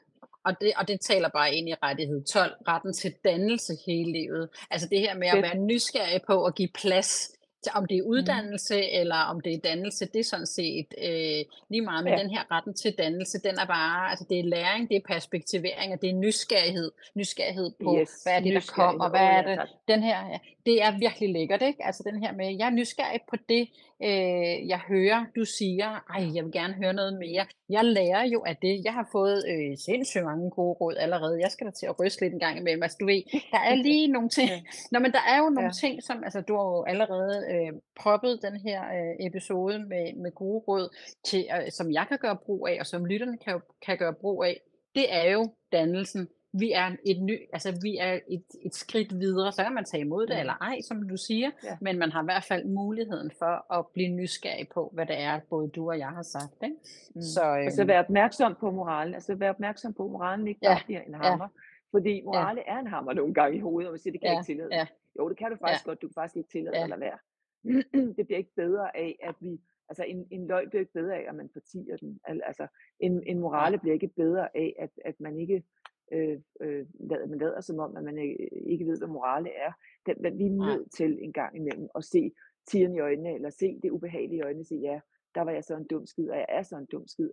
[0.45, 4.49] og det, og det taler bare ind i rettighed 12, retten til dannelse hele livet.
[4.71, 7.31] Altså det her med at være nysgerrig på at give plads
[7.63, 8.07] til, om det er Mm.
[8.09, 12.03] uddannelse eller om det er dannelse, det er sådan set øh, lige meget.
[12.03, 12.19] Men Ja.
[12.19, 15.93] den her retten til dannelse, den er bare, altså det er læring, det er perspektivering,
[15.93, 16.91] og det er nysgerrighed.
[17.15, 20.81] Nysgerrighed på, Yes, hvad er det, der kommer, hvad er det, den her, ja, det
[20.83, 21.85] er virkelig lækkert, ikke?
[21.85, 23.69] Altså den her med, jeg er nysgerrig på det,
[24.03, 27.45] øh, jeg hører, du siger, ej, jeg vil gerne høre noget mere.
[27.69, 28.81] Jeg lærer jo af det.
[28.85, 31.41] Jeg har fået øh, sindssygt mange gode råd allerede.
[31.41, 32.83] Jeg skal da til at ryste lidt en gang imellem.
[32.83, 33.21] Altså du ved,
[33.51, 34.61] der er lige nogle ting, Ja.
[34.91, 35.71] Nå, men der er jo nogle Ja.
[35.81, 40.31] ting, som, altså du har jo allerede øh, proppet den her øh, episode med, med
[40.31, 40.95] gode råd,
[41.25, 44.43] til, øh, som jeg kan gøre brug af, og som lytterne kan, kan gøre brug
[44.43, 44.61] af.
[44.95, 46.27] Det er jo dannelsen.
[46.53, 50.01] Vi er et ny, altså vi er et, et skridt videre, så kan man tage
[50.01, 50.39] imod det Mm.
[50.39, 51.77] eller ej, som du siger, Ja.
[51.81, 55.39] men man har i hvert fald muligheden for at blive nysgerrig på, hvad det er,
[55.49, 56.53] både du og jeg har sagt.
[56.63, 56.75] Ikke?
[57.15, 57.21] Mm.
[57.21, 59.13] Så, øhm, være opmærksom på moralen.
[59.13, 61.47] Altså være opmærksom på, at moralen ikke Ja, bare bliver en hammer.
[61.91, 64.33] Fordi morale er en hammer nogle gange i hovedet, og man siger, det kan jeg
[64.33, 64.69] ja, ikke tillade.
[64.75, 64.85] ja,
[65.19, 66.01] Jo, det kan du faktisk godt.
[66.01, 66.81] Du kan faktisk ikke tillade Ja.
[66.81, 66.87] ja.
[66.87, 67.17] lade være.
[68.17, 69.59] det bliver ikke bedre af, at vi...
[69.89, 72.19] Altså en, en løg bliver ikke bedre af, at man partier den.
[72.27, 72.67] Al- Altså
[72.99, 75.63] en, en morale bliver ikke bedre af, at, at man ikke
[76.11, 79.71] øh, øh, lader, man lader som om, at man ikke, ikke ved, hvad morale er.
[80.05, 82.31] Den, men vi er nødt til en gang imellem at se
[82.71, 84.99] tieren i øjnene, eller se det ubehagelige i øjnene, og sige, ja,
[85.35, 87.29] der var jeg så en dum skid, og jeg er så en dum skid.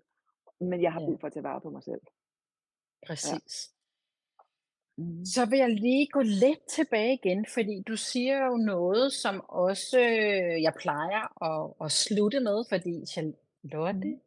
[0.61, 1.07] Men jeg har Ja.
[1.07, 2.01] brug for at tage vare på mig selv.
[3.07, 3.73] præcis.
[4.99, 5.25] Mm.
[5.25, 9.99] Så vil jeg lige gå lidt tilbage igen, fordi du siger jo noget, som også
[10.01, 14.21] øh, jeg plejer at, at slutte med, fordi Charlotte, Mm.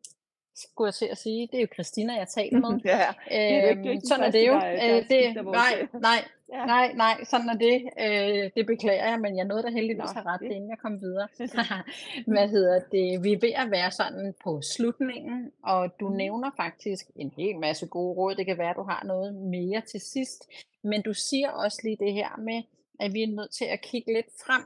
[0.60, 2.80] Skulle jeg til at sige, det er jo Christina, jeg taler med.
[2.86, 3.00] ja,
[3.30, 4.54] det er ikke, er Øhm, ikke den sådan er det jo.
[4.54, 6.20] der, der Øh, det, nej, nej,
[6.54, 6.66] ja.
[6.66, 7.78] nej, nej, sådan er det.
[8.00, 10.52] Øh, det beklager jeg, men jeg nåede da heldigvis Nå, have ret, fedt.
[10.54, 11.28] inden jeg kom videre.
[12.34, 13.24] Hvad hedder det?
[13.24, 16.16] Vi er ved at være sådan på slutningen, og du Mm.
[16.16, 18.36] nævner faktisk en hel masse gode råd.
[18.36, 20.50] Det kan være, du har noget mere til sidst.
[20.84, 22.62] Men du siger også lige det her med,
[23.00, 24.62] at vi er nødt til at kigge lidt frem.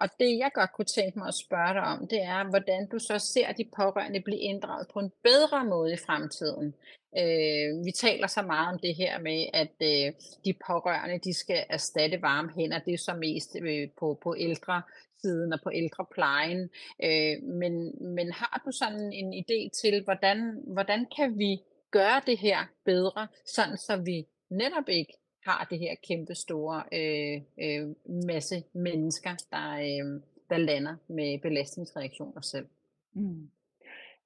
[0.00, 2.98] Og det, jeg godt kunne tænke mig at spørge dig om, det er, hvordan du
[2.98, 6.74] så ser de pårørende blive inddraget på en bedre måde i fremtiden.
[7.18, 10.12] Øh, vi taler så meget om det her med, at øh,
[10.44, 12.78] de pårørende, de skal erstatte varme hænder.
[12.78, 14.82] Det er så mest øh, på, på ældre
[15.20, 16.70] siden og på ældreplejen.
[17.04, 22.38] Øh, men, men har du sådan en idé til, hvordan, hvordan kan vi gøre det
[22.38, 25.12] her bedre, sådan så vi netop ikke
[25.44, 27.94] har det her kæmpe store øh, øh,
[28.26, 32.66] masse mennesker, der, øh, der lander med belastningsreaktioner selv.
[33.12, 33.50] Mm.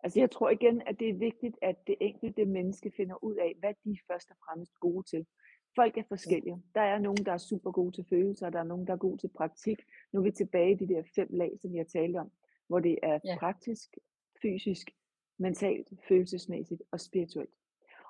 [0.04, 3.56] Altså jeg tror igen, at det er vigtigt, at det enkelte menneske finder ud af,
[3.58, 5.26] hvad de er først og fremmest gode til.
[5.74, 6.62] Folk er forskellige.
[6.74, 8.96] Der er nogen, der er super gode til følelser, og der er nogen, der er
[8.96, 9.78] gode til praktik.
[10.12, 12.30] Nu er vi tilbage i de der fem lag, som vi har talt om,
[12.68, 13.36] hvor det er Ja.
[13.38, 13.96] praktisk,
[14.42, 14.90] fysisk,
[15.38, 17.50] mentalt, følelsesmæssigt og spirituelt.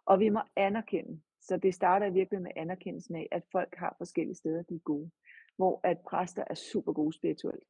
[0.04, 4.34] Og vi må anerkende, så det starter virkelig med anerkendelsen af, at folk har forskellige
[4.34, 5.10] steder, de er gode.
[5.56, 7.64] Hvor at præster er super gode spirituelt,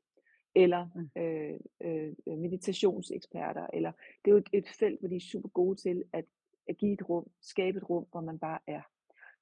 [0.54, 1.22] eller Mm.
[1.22, 3.92] øh, øh, meditationseksperter, eller
[4.24, 6.24] det er jo et, et felt, hvor de er super gode til at,
[6.68, 8.82] at give et rum, skabe et rum, hvor man bare er.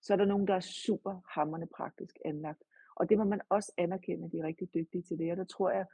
[0.00, 2.62] Så er der nogen, der er super hammerende praktisk anlagt.
[2.96, 5.30] Og det må man også anerkende, at de er rigtig dygtige til det.
[5.30, 5.86] Og der tror jeg,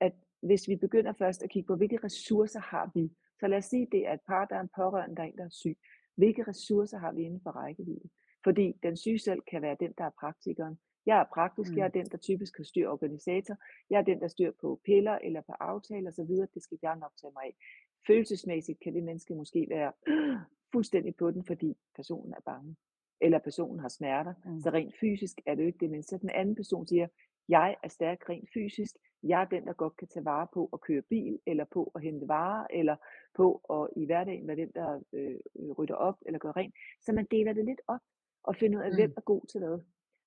[0.00, 3.64] at hvis vi begynder først at kigge på, hvilke ressourcer har vi, så lad os
[3.64, 5.78] sige, det er et par, der er en pårørende, der er en, der er syg.
[6.14, 8.08] Hvilke ressourcer har vi inden for rækkevidde?
[8.44, 10.78] Fordi den syge selv kan være den, der er praktikeren.
[11.06, 11.92] Jeg er praktisk, jeg er Mm.
[11.92, 13.56] den, der typisk har styr organisator.
[13.90, 16.30] Jeg er den, der styr på piller eller på aftaler osv.
[16.54, 17.54] Det skal jeg nok tage mig af.
[18.06, 19.92] Følelsesmæssigt kan det menneske måske være
[20.72, 22.76] fuldstændig på den, fordi personen er bange.
[23.20, 24.34] Eller personen har smerter.
[24.44, 24.60] Mm.
[24.60, 27.08] Så rent fysisk er det jo ikke det, men så den anden person siger,
[27.48, 30.80] jeg er stærk rent fysisk, jeg er den, der godt kan tage vare på at
[30.80, 32.96] køre bil, eller på at hente varer, eller
[33.34, 36.74] på at i hverdagen være den, der øh, øh, rydder op eller gør rent.
[37.00, 38.00] Så man deler det lidt op,
[38.44, 39.14] og finder ud af, hvem Mm.
[39.16, 39.78] er god til hvad.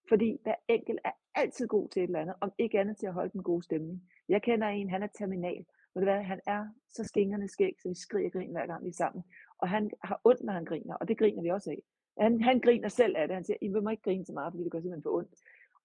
[0.09, 3.13] Fordi hver enkelt er altid god til et eller andet, om ikke andet til at
[3.13, 4.03] holde den gode stemning.
[4.30, 5.66] Jeg kender en, han er terminal.
[5.93, 8.89] Ved du hvad, han er så skingerne skæg, så vi skriger grin hver gang vi
[8.89, 9.24] er sammen.
[9.57, 11.82] Og han har ondt, når han griner, og det griner vi også af.
[12.24, 13.36] Han, han griner selv af det.
[13.36, 15.30] Han siger, I må ikke grine så meget, fordi det gør simpelthen for ondt.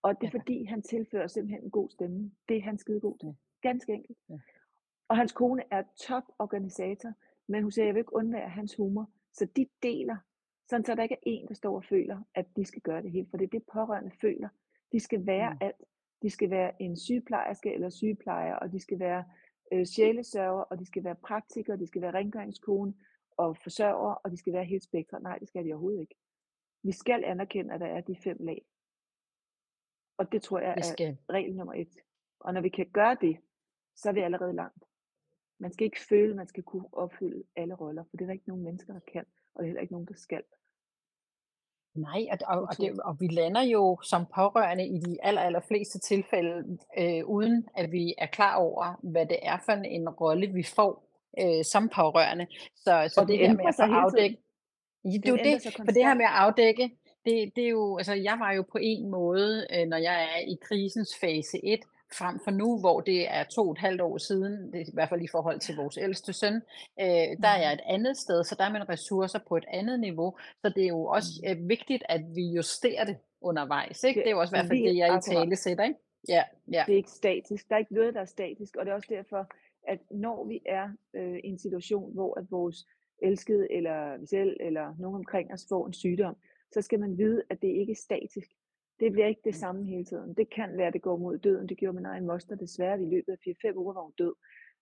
[0.02, 0.38] Og det er Ja.
[0.38, 2.36] fordi, han tilfører simpelthen en god stemning.
[2.48, 3.26] Det er han skide god til.
[3.28, 3.68] Ja.
[3.68, 4.18] Ganske enkelt.
[4.28, 4.38] Ja.
[5.08, 7.12] Og hans kone er top organisator,
[7.48, 9.10] men hun siger, jeg vil ikke undvære hans humor.
[9.32, 10.16] Så de deler,
[10.68, 13.10] sådan så der ikke er en, der står og føler, at de skal gøre det
[13.10, 13.26] hele.
[13.30, 14.48] For det er det, pårørende føler.
[14.92, 15.58] De skal være Mm.
[15.60, 15.76] alt.
[16.22, 19.24] De skal være en sygeplejerske eller sygeplejer, og de skal være
[19.72, 22.94] øh, sjælesørger, og de skal være praktikere, de skal være rengøringskone
[23.36, 25.22] og forsørger, og de skal være helt spektret.
[25.22, 26.14] Nej, det skal de overhovedet ikke.
[26.82, 28.64] Vi skal anerkende, at der er de fem lag.
[30.20, 31.94] Og det tror jeg Vi er skal regel nummer et.
[32.40, 33.36] Og når vi kan gøre det,
[33.96, 34.84] så er vi allerede langt.
[35.58, 38.32] Man skal ikke føle, at man skal kunne opfylde alle roller, for det er der
[38.32, 40.42] ikke nogen mennesker, der kan, og det er heller ikke nogen, der skal.
[41.94, 45.42] Nej, og, og, Det og, det, og vi lander jo som pårørende i de aller,
[45.42, 50.08] aller fleste tilfælde, øh, uden at vi er klar over, hvad det er for en
[50.08, 51.04] rolle, vi får
[51.40, 52.46] øh, som pårørende.
[52.76, 53.74] Så, så Og det den her med at
[55.18, 57.96] det er Den jo det, for det her med at afdække, det, det er jo,
[57.98, 61.80] altså jeg var jo på en måde, øh, når jeg er i krisens fase 1,
[62.18, 64.94] frem for nu, hvor det er to og et halvt år siden, det er i
[64.94, 66.54] hvert fald i forhold til vores ældste søn,
[67.00, 67.78] øh, der er jeg Mm.
[67.78, 70.88] et andet sted, så der er man ressourcer på et andet niveau, så det er
[70.88, 71.50] jo også Mm.
[71.50, 74.18] øh, vigtigt, at vi justerer det undervejs, ikke?
[74.18, 75.98] Det Det er jo også i hvert fald det, jeg i tale sætter, ikke?
[76.28, 76.42] Ja,
[76.72, 77.68] ja, Det er ikke statisk.
[77.68, 79.46] Der er ikke noget, der er statisk, og det er også derfor,
[79.88, 82.76] at når vi er øh, i en situation, hvor at vores
[83.22, 86.36] elskede, eller vi selv, eller nogen omkring os får en sygdom,
[86.72, 88.48] så skal man vide, at det ikke er statisk.
[89.00, 89.62] Det bliver ikke det Mm.
[89.64, 90.34] samme hele tiden.
[90.34, 91.68] Det kan være, at det går mod døden.
[91.68, 93.02] Det gjorde min egen moster desværre.
[93.02, 94.34] I løbet af 4-5 uger var hun død.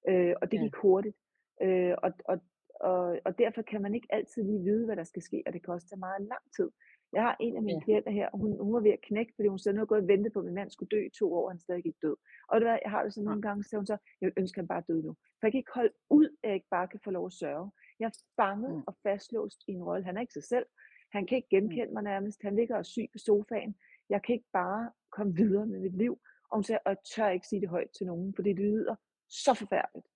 [0.09, 1.17] Øh, og det ja, gik hurtigt.
[1.63, 2.41] Øh, og, og,
[2.81, 5.63] og, og derfor kan man ikke altid lige vide, hvad der skal ske, og det
[5.63, 6.71] tage meget lang tid.
[7.13, 9.33] Jeg har en af mine ja, klienter her, og hun, hun var ved at knække,
[9.37, 11.33] fordi hun så nu gået og ventet på, at min mand skulle dø i to
[11.35, 12.17] år, og han stadig ikke død.
[12.49, 14.59] Og det var, jeg har det sådan nogle gange, så hun så, jeg vil ønske,
[14.59, 15.13] at han bare døde nu.
[15.13, 17.71] For jeg kan ikke holde ud, at jeg ikke bare kan få lov at sørge.
[18.01, 20.05] Jeg er fanget mm, og fastlåst i en rolle.
[20.05, 20.67] Han er ikke sig selv.
[21.13, 22.43] Han kan ikke mm, genkende mig nærmest.
[22.43, 23.77] Han ligger og syg på sofaen.
[24.11, 26.19] Jeg kan ikke bare komme videre med mit liv.
[26.51, 28.95] Og hun siger, og jeg tør ikke sige det højt til nogen, for det lyder
[29.29, 30.07] så forfærdeligt.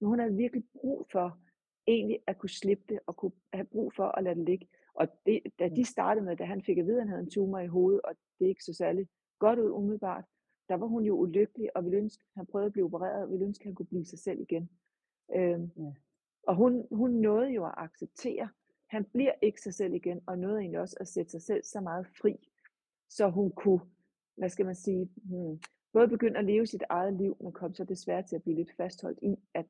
[0.00, 1.38] Men hun havde virkelig brug for
[1.86, 4.68] egentlig at kunne slippe det, og kunne have brug for at lade det ligge.
[4.94, 7.22] Og det, da mm, de startede med, da han fik at vide, at han havde
[7.22, 10.24] en tumor i hovedet, og det ikke så særlig godt ud umiddelbart,
[10.68, 13.46] der var hun jo ulykkelig, og ville ønske, han prøvede at blive opereret, og ville
[13.46, 14.70] ønske, at han kunne blive sig selv igen.
[15.34, 15.92] Øhm, ja,
[16.42, 18.48] og hun, hun nåede jo at acceptere,
[18.92, 21.80] han bliver ikke sig selv igen, og nåede egentlig også at sætte sig selv så
[21.80, 22.48] meget fri,
[23.08, 23.80] så hun kunne,
[24.36, 25.60] hvad skal man sige, hmm,
[25.92, 28.76] både begynde at leve sit eget liv, men kom så desværre til at blive lidt
[28.76, 29.66] fastholdt i, at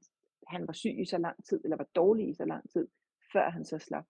[0.47, 2.89] han var syg i så lang tid, eller var dårlig i så lang tid,
[3.33, 4.07] før han så slap.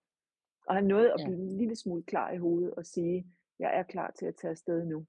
[0.67, 3.27] Og han nåede at ja, blive en lille smule klar i hovedet og sige,
[3.59, 5.05] jeg er klar til at tage afsted nu,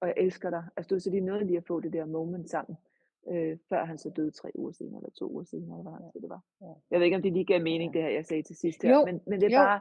[0.00, 0.64] og jeg elsker dig.
[0.76, 2.76] Altså, så de nåede lige at få det der moment sammen,
[3.28, 6.30] øh, før han så døde tre uger senere, eller to uger senere, eller hvad det
[6.30, 6.42] var.
[6.60, 8.82] ja, Jeg ved ikke, om det lige gav mening, det her, jeg sagde til sidst
[8.82, 9.80] her, Jo, men, men det er jo, bare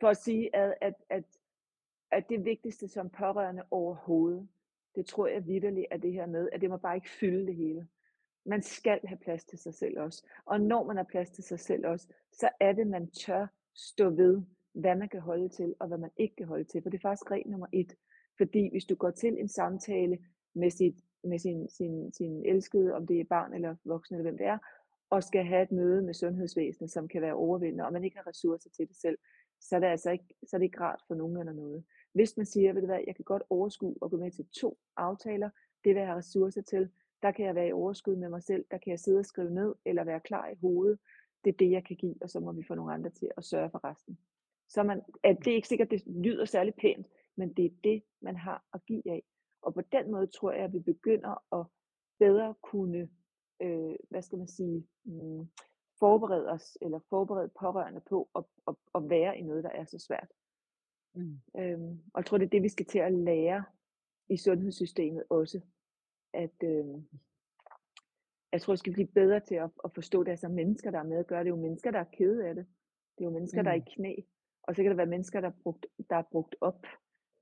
[0.00, 1.24] for at sige, at, at, at,
[2.10, 4.48] at det vigtigste som pårørende overhovedet,
[4.94, 7.54] det tror jeg vidderligt er det her med, at det må bare ikke fylde det
[7.56, 7.88] hele.
[8.46, 10.26] Man skal have plads til sig selv også.
[10.44, 14.10] Og når man har plads til sig selv også, så er det, man tør stå
[14.10, 14.42] ved,
[14.72, 16.82] hvad man kan holde til, og hvad man ikke kan holde til.
[16.82, 17.94] For det er faktisk regel nummer et.
[18.36, 20.18] Fordi hvis du går til en samtale
[20.54, 20.94] med, sit,
[21.24, 24.58] med sin, sin, sin elskede, om det er barn eller voksen eller hvem det er,
[25.10, 28.26] og skal have et møde med sundhedsvæsenet, som kan være overvældende, og man ikke har
[28.26, 29.18] ressourcer til det selv,
[29.60, 31.84] så er det altså ikke, så er det ikke rart for nogen eller noget.
[32.12, 34.78] Hvis man siger, ved du hvad, jeg kan godt overskue og gå med til to
[34.96, 35.50] aftaler,
[35.84, 36.88] det vil jeg have ressourcer til,
[37.22, 39.50] der kan jeg være i overskud med mig selv, der kan jeg sidde og skrive
[39.50, 40.98] ned, eller være klar i hovedet,
[41.44, 43.44] det er det, jeg kan give, og så må vi få nogle andre til at
[43.44, 44.18] sørge for resten.
[44.68, 47.06] Så man, at det er ikke sikkert, det lyder særlig pænt,
[47.36, 49.22] men det er det, man har at give af.
[49.62, 51.66] Og på den måde tror jeg, at vi begynder at
[52.18, 53.08] bedre kunne,
[53.62, 55.48] øh, hvad skal man sige, mm,
[55.98, 59.98] forberede os, eller forberede pårørende på at, at, at være i noget, der er så
[59.98, 60.32] svært.
[61.14, 63.64] mm, Øhm, og jeg tror, det er det, vi skal til at lære
[64.28, 65.60] i sundhedssystemet også.
[66.32, 67.08] At, øhm,
[68.52, 70.30] jeg tror, vi skal blive bedre til at, at forstå det.
[70.30, 71.46] Altså mennesker, der er med at gøre det.
[71.46, 72.66] Er jo mennesker, der er kede af det.
[73.18, 74.14] Det er jo mennesker, der er i mm, knæ.
[74.62, 76.86] Og så kan der være mennesker, der er brugt, der er brugt op.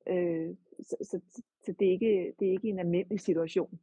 [0.07, 1.20] Øh, så, så,
[1.64, 3.80] så det, er ikke, det er ikke en almindelig situation.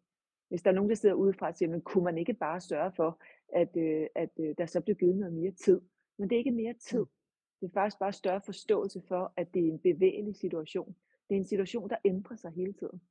[0.49, 2.91] Hvis der er nogen, der sidder udefra og siger, men kunne man ikke bare sørge
[2.91, 3.21] for,
[3.53, 5.81] at, øh, at øh, der så bliver givet noget mere tid?
[6.17, 6.99] Men det er ikke mere tid.
[6.99, 7.07] mm,
[7.61, 10.95] Det er faktisk bare større forståelse for, at det er en bevægelig situation.
[11.29, 13.01] Det er en situation, der ændrer sig hele tiden.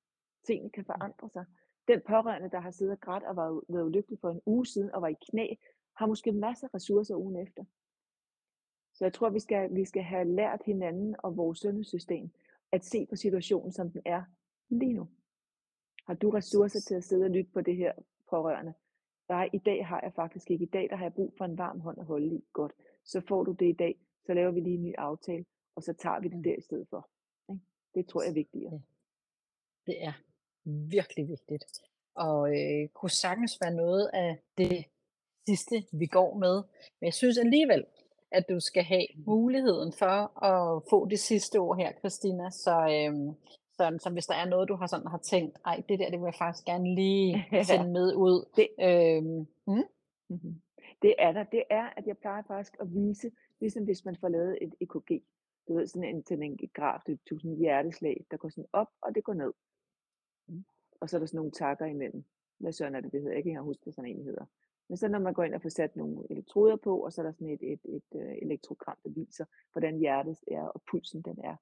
[0.46, 1.44] Tingene kan mm, forandre sig.
[1.88, 4.90] Den pårørende, der har siddet og grædt og været, været ulykkelig for en uge siden
[4.94, 5.54] og var i knæ,
[5.96, 7.64] har måske masser af ressourcer ugen efter.
[8.94, 12.30] Så jeg tror, vi skal, vi skal have lært hinanden og vores sundhedssystem
[12.72, 14.22] at se på situationen, som den er
[14.68, 15.08] lige nu.
[16.06, 17.92] Har du ressourcer til at sidde og lytte på det her
[18.30, 18.74] pårørende?
[19.28, 20.62] Nej, i dag har jeg faktisk ikke.
[20.64, 22.44] I dag der har jeg brug for en varm hånd at holde i.
[22.52, 22.72] Godt.
[23.04, 24.00] Så får du det i dag.
[24.26, 25.44] Så laver vi lige en ny aftale,
[25.74, 26.42] og så tager vi det Mm.
[26.42, 27.08] der i stedet for.
[27.94, 28.82] Det tror jeg er vigtigere.
[29.86, 30.12] Det er
[30.64, 31.64] virkelig vigtigt.
[32.14, 34.84] Og øh, kunne sagtens være noget af det
[35.46, 36.54] sidste, vi går med.
[37.00, 37.86] Men jeg synes alligevel,
[38.32, 42.50] at du skal have muligheden for at få det sidste ord her, Christina.
[42.50, 43.30] Så, øhm,
[43.72, 46.20] så, så hvis der er noget, du har sådan har tænkt, ej, det der, det
[46.20, 48.48] vil jeg faktisk gerne lige sende med ud.
[48.56, 49.84] Det- Øhm, mm?
[50.28, 50.60] Mm-hmm.
[51.02, 51.44] Det er der.
[51.44, 53.30] Det er, at jeg plejer faktisk at vise,
[53.60, 55.22] ligesom hvis man får lavet et EKG.
[55.68, 58.66] Du ved, sådan en, sådan en graf, det er sådan en hjerteslag, der går sådan
[58.72, 59.52] op, og det går ned.
[60.48, 60.64] Mm.
[61.00, 62.24] Og så er der sådan nogle takker imellem.
[62.58, 63.34] Hvad søren er det, det hedder?
[63.34, 64.44] Jeg kan ikke huske, hvad sådan en hedder.
[64.92, 67.24] Men så når man går ind og får sat nogle elektroder på, og så er
[67.24, 71.38] der sådan et, et, et, et elektrogram, der viser, hvordan hjertet er, og pulsen den
[71.44, 71.56] er.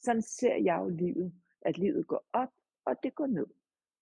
[0.00, 2.48] Sådan ser jeg jo livet, at livet går op,
[2.84, 3.46] og det går ned.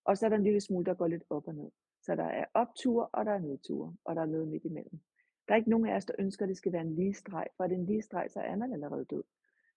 [0.05, 1.71] Og så er der en lille smule, der går lidt op og ned.
[2.03, 5.01] Så der er opture, og der er nedture, og der er noget midt imellem.
[5.49, 7.47] Der er ikke nogen af os, der ønsker, at det skal være en lige streg,
[7.57, 9.23] for er det en lige streg, så er man allerede død.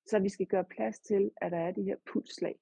[0.06, 2.60] Så vi skal gøre plads til, at der er de her pulsslag,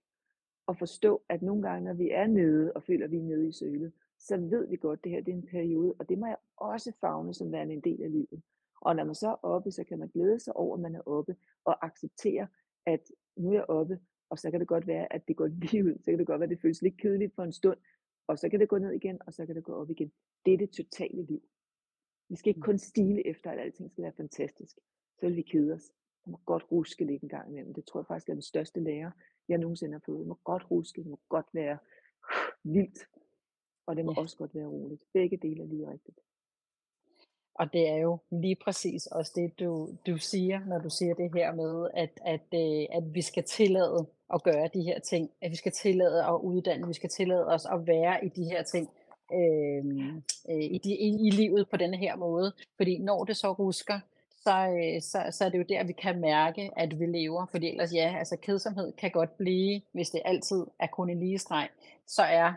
[0.67, 3.47] og forstå, at nogle gange, når vi er nede, og føler, at vi er nede
[3.47, 3.93] i sølet,
[4.27, 6.37] så ved vi godt, at det her det er en periode, og det må jeg
[6.57, 8.41] også fagne som værende en del af livet.
[8.81, 11.07] Og når man så er oppe, så kan man glæde sig over, at man er
[11.07, 12.47] oppe, og acceptere,
[12.85, 13.99] at nu er jeg oppe,
[14.29, 15.95] og så kan det godt være, at det går lige ud.
[15.99, 17.77] Så kan det godt være, at det føles lidt kedeligt for en stund,
[18.27, 20.11] og så kan det gå ned igen, og så kan det gå op igen.
[20.45, 21.41] Det er det totale liv.
[22.29, 24.75] Vi skal ikke kun stile efter, at alting skal være fantastisk.
[25.19, 25.91] Så vil vi kede os.
[26.25, 27.73] Der må godt ruske lidt en gang imellem.
[27.73, 29.11] Det tror jeg faktisk er den største lærer,
[29.49, 30.19] jeg nogensinde har fået.
[30.19, 31.77] Det må godt ruske, det må godt være
[32.75, 33.07] vildt.
[33.87, 34.21] Og det må Ja.
[34.21, 35.01] også godt være roligt.
[35.13, 36.17] Begge dele er lige rigtigt.
[37.55, 41.31] Og det er jo lige præcis også det, du, du siger, når du siger det
[41.35, 45.31] her med, at, at, øh, at vi skal tillade at gøre de her ting.
[45.41, 48.63] At vi skal tillade at uddanne, vi skal tillade os at være i de her
[48.63, 48.89] ting.
[49.33, 49.85] Øh,
[50.49, 52.53] øh, i, de, i, i livet på denne her måde.
[52.77, 53.99] Fordi når det så rusker,
[54.43, 57.45] så, øh, så, så er det jo der, vi kan mærke, at vi lever.
[57.51, 61.37] Fordi ellers ja, altså kedsomhed kan godt blive, hvis det altid er kun en lige
[61.37, 61.69] streg,
[62.07, 62.53] så er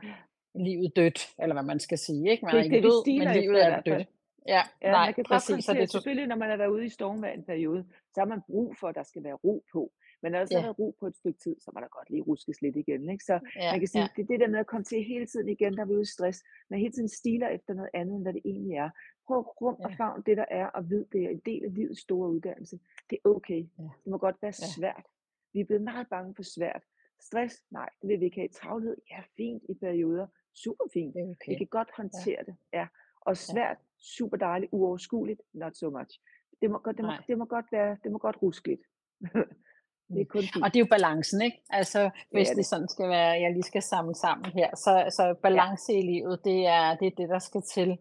[0.54, 2.30] livet dødt, eller hvad man skal sige.
[2.30, 2.44] Ikke?
[2.44, 4.08] Man Det er er ikke det, død, men livet er dødt.
[4.48, 5.64] Ja, Ja, nej, man kan præcis.
[5.64, 7.84] Så det er to- selvfølgelig, når man har været ude i stormvejr en periode,
[8.14, 9.92] så har man brug for, at der skal være ro på.
[10.22, 10.62] Men når der så Ja.
[10.62, 13.10] været ro på et stykke tid, så må der godt lige ruskes lidt igen.
[13.10, 13.24] Ikke?
[13.24, 15.26] Så ja, man kan sige, ja, det er det der med at komme til hele
[15.26, 16.38] tiden igen, der er vi ude i stress.
[16.70, 18.90] Man hele tiden stiler efter noget andet, end hvad det egentlig er.
[19.26, 21.74] Prøv at rum og favn det, der er, og vid, det er en del af
[21.74, 22.78] livets store uddannelse.
[23.10, 23.60] Det er okay.
[23.78, 23.82] Ja.
[24.04, 24.66] Det må godt være Ja.
[24.78, 25.04] svært.
[25.52, 26.82] Vi er blevet meget bange for svært.
[27.20, 27.62] Stress?
[27.70, 28.48] Nej, det vil vi ikke have.
[28.48, 28.96] Travlhed?
[29.10, 30.26] Ja, fint i perioder.
[30.54, 31.14] Super fint.
[31.14, 31.58] det er Vi okay.
[31.58, 32.56] kan godt håndtere det.
[32.72, 32.86] Ja.
[33.20, 36.20] Og svært, super dejligt, uoverskueligt, not so much.
[36.60, 37.22] Det må, godt, det, må, Nej.
[37.26, 38.80] det må godt være, det må godt ruske lidt.
[40.14, 40.64] det er kun fint.
[40.64, 41.62] Og det er jo balancen, ikke?
[41.70, 42.56] Altså, hvis er det.
[42.56, 42.66] det.
[42.66, 46.66] sådan skal være, jeg lige skal samle sammen her, så, så balance i livet, det
[46.66, 47.98] er, det er det, der skal til.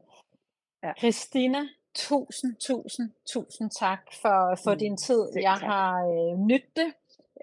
[0.84, 0.93] Ja.
[0.97, 1.59] Christina,
[1.95, 5.28] tusind, tusind, tusind tak for, for Mm, din tid.
[5.34, 5.70] selv Jeg tak.
[5.70, 6.93] har øh, nydt det,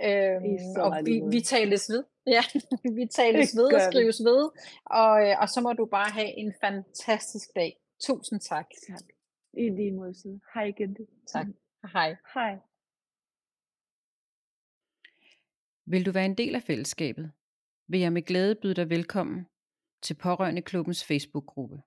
[0.09, 1.31] øhm, og vi, måde.
[1.33, 2.05] vi tales ved.
[2.27, 2.43] Ja,
[2.99, 4.51] vi tales Det ved og skrives ved,
[4.85, 7.81] og, øh, og så må du bare have en fantastisk dag.
[8.01, 8.67] Tusind tak.
[8.89, 9.03] Tak.
[9.53, 10.41] I lige måde.
[10.55, 10.97] Hej igen.
[11.27, 11.47] Tak.
[11.93, 12.17] Hej.
[12.35, 12.59] Hej.
[15.87, 17.33] Vil du være en del af fællesskabet,
[17.87, 19.47] vil jeg med glæde byde dig velkommen
[20.03, 21.83] til Pårørende Klubbens Facebook-gruppe.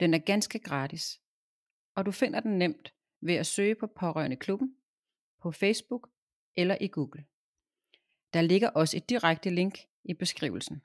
[0.00, 1.20] Den er ganske gratis,
[1.96, 4.76] og du finder den nemt ved at søge på Pårørende Klubben
[5.42, 6.10] på Facebook
[6.56, 7.24] eller i Google.
[8.32, 10.82] Der ligger også et direkte link i beskrivelsen.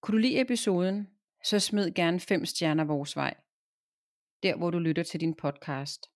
[0.00, 1.08] Kunne du lide episoden,
[1.44, 3.34] så smid gerne 5 stjerner vores vej,
[4.42, 6.10] der hvor du lytter til din podcast.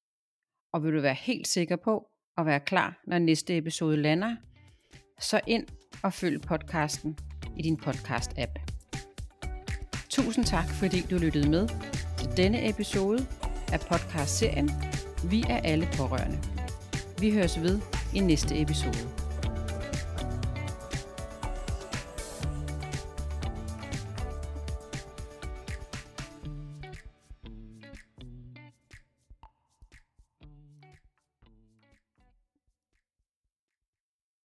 [0.73, 4.37] Og vil du være helt sikker på at være klar, når næste episode lander,
[5.21, 5.67] så ind
[6.03, 7.19] og følg podcasten
[7.59, 8.79] i din podcast-app.
[10.11, 11.69] Tusind tak, fordi du lyttede med
[12.19, 13.19] til denne episode
[13.73, 14.71] af podcastserien
[15.31, 16.58] Vi er alle pårørende.
[17.21, 17.81] Vi høres ved
[18.15, 19.28] i næste episode.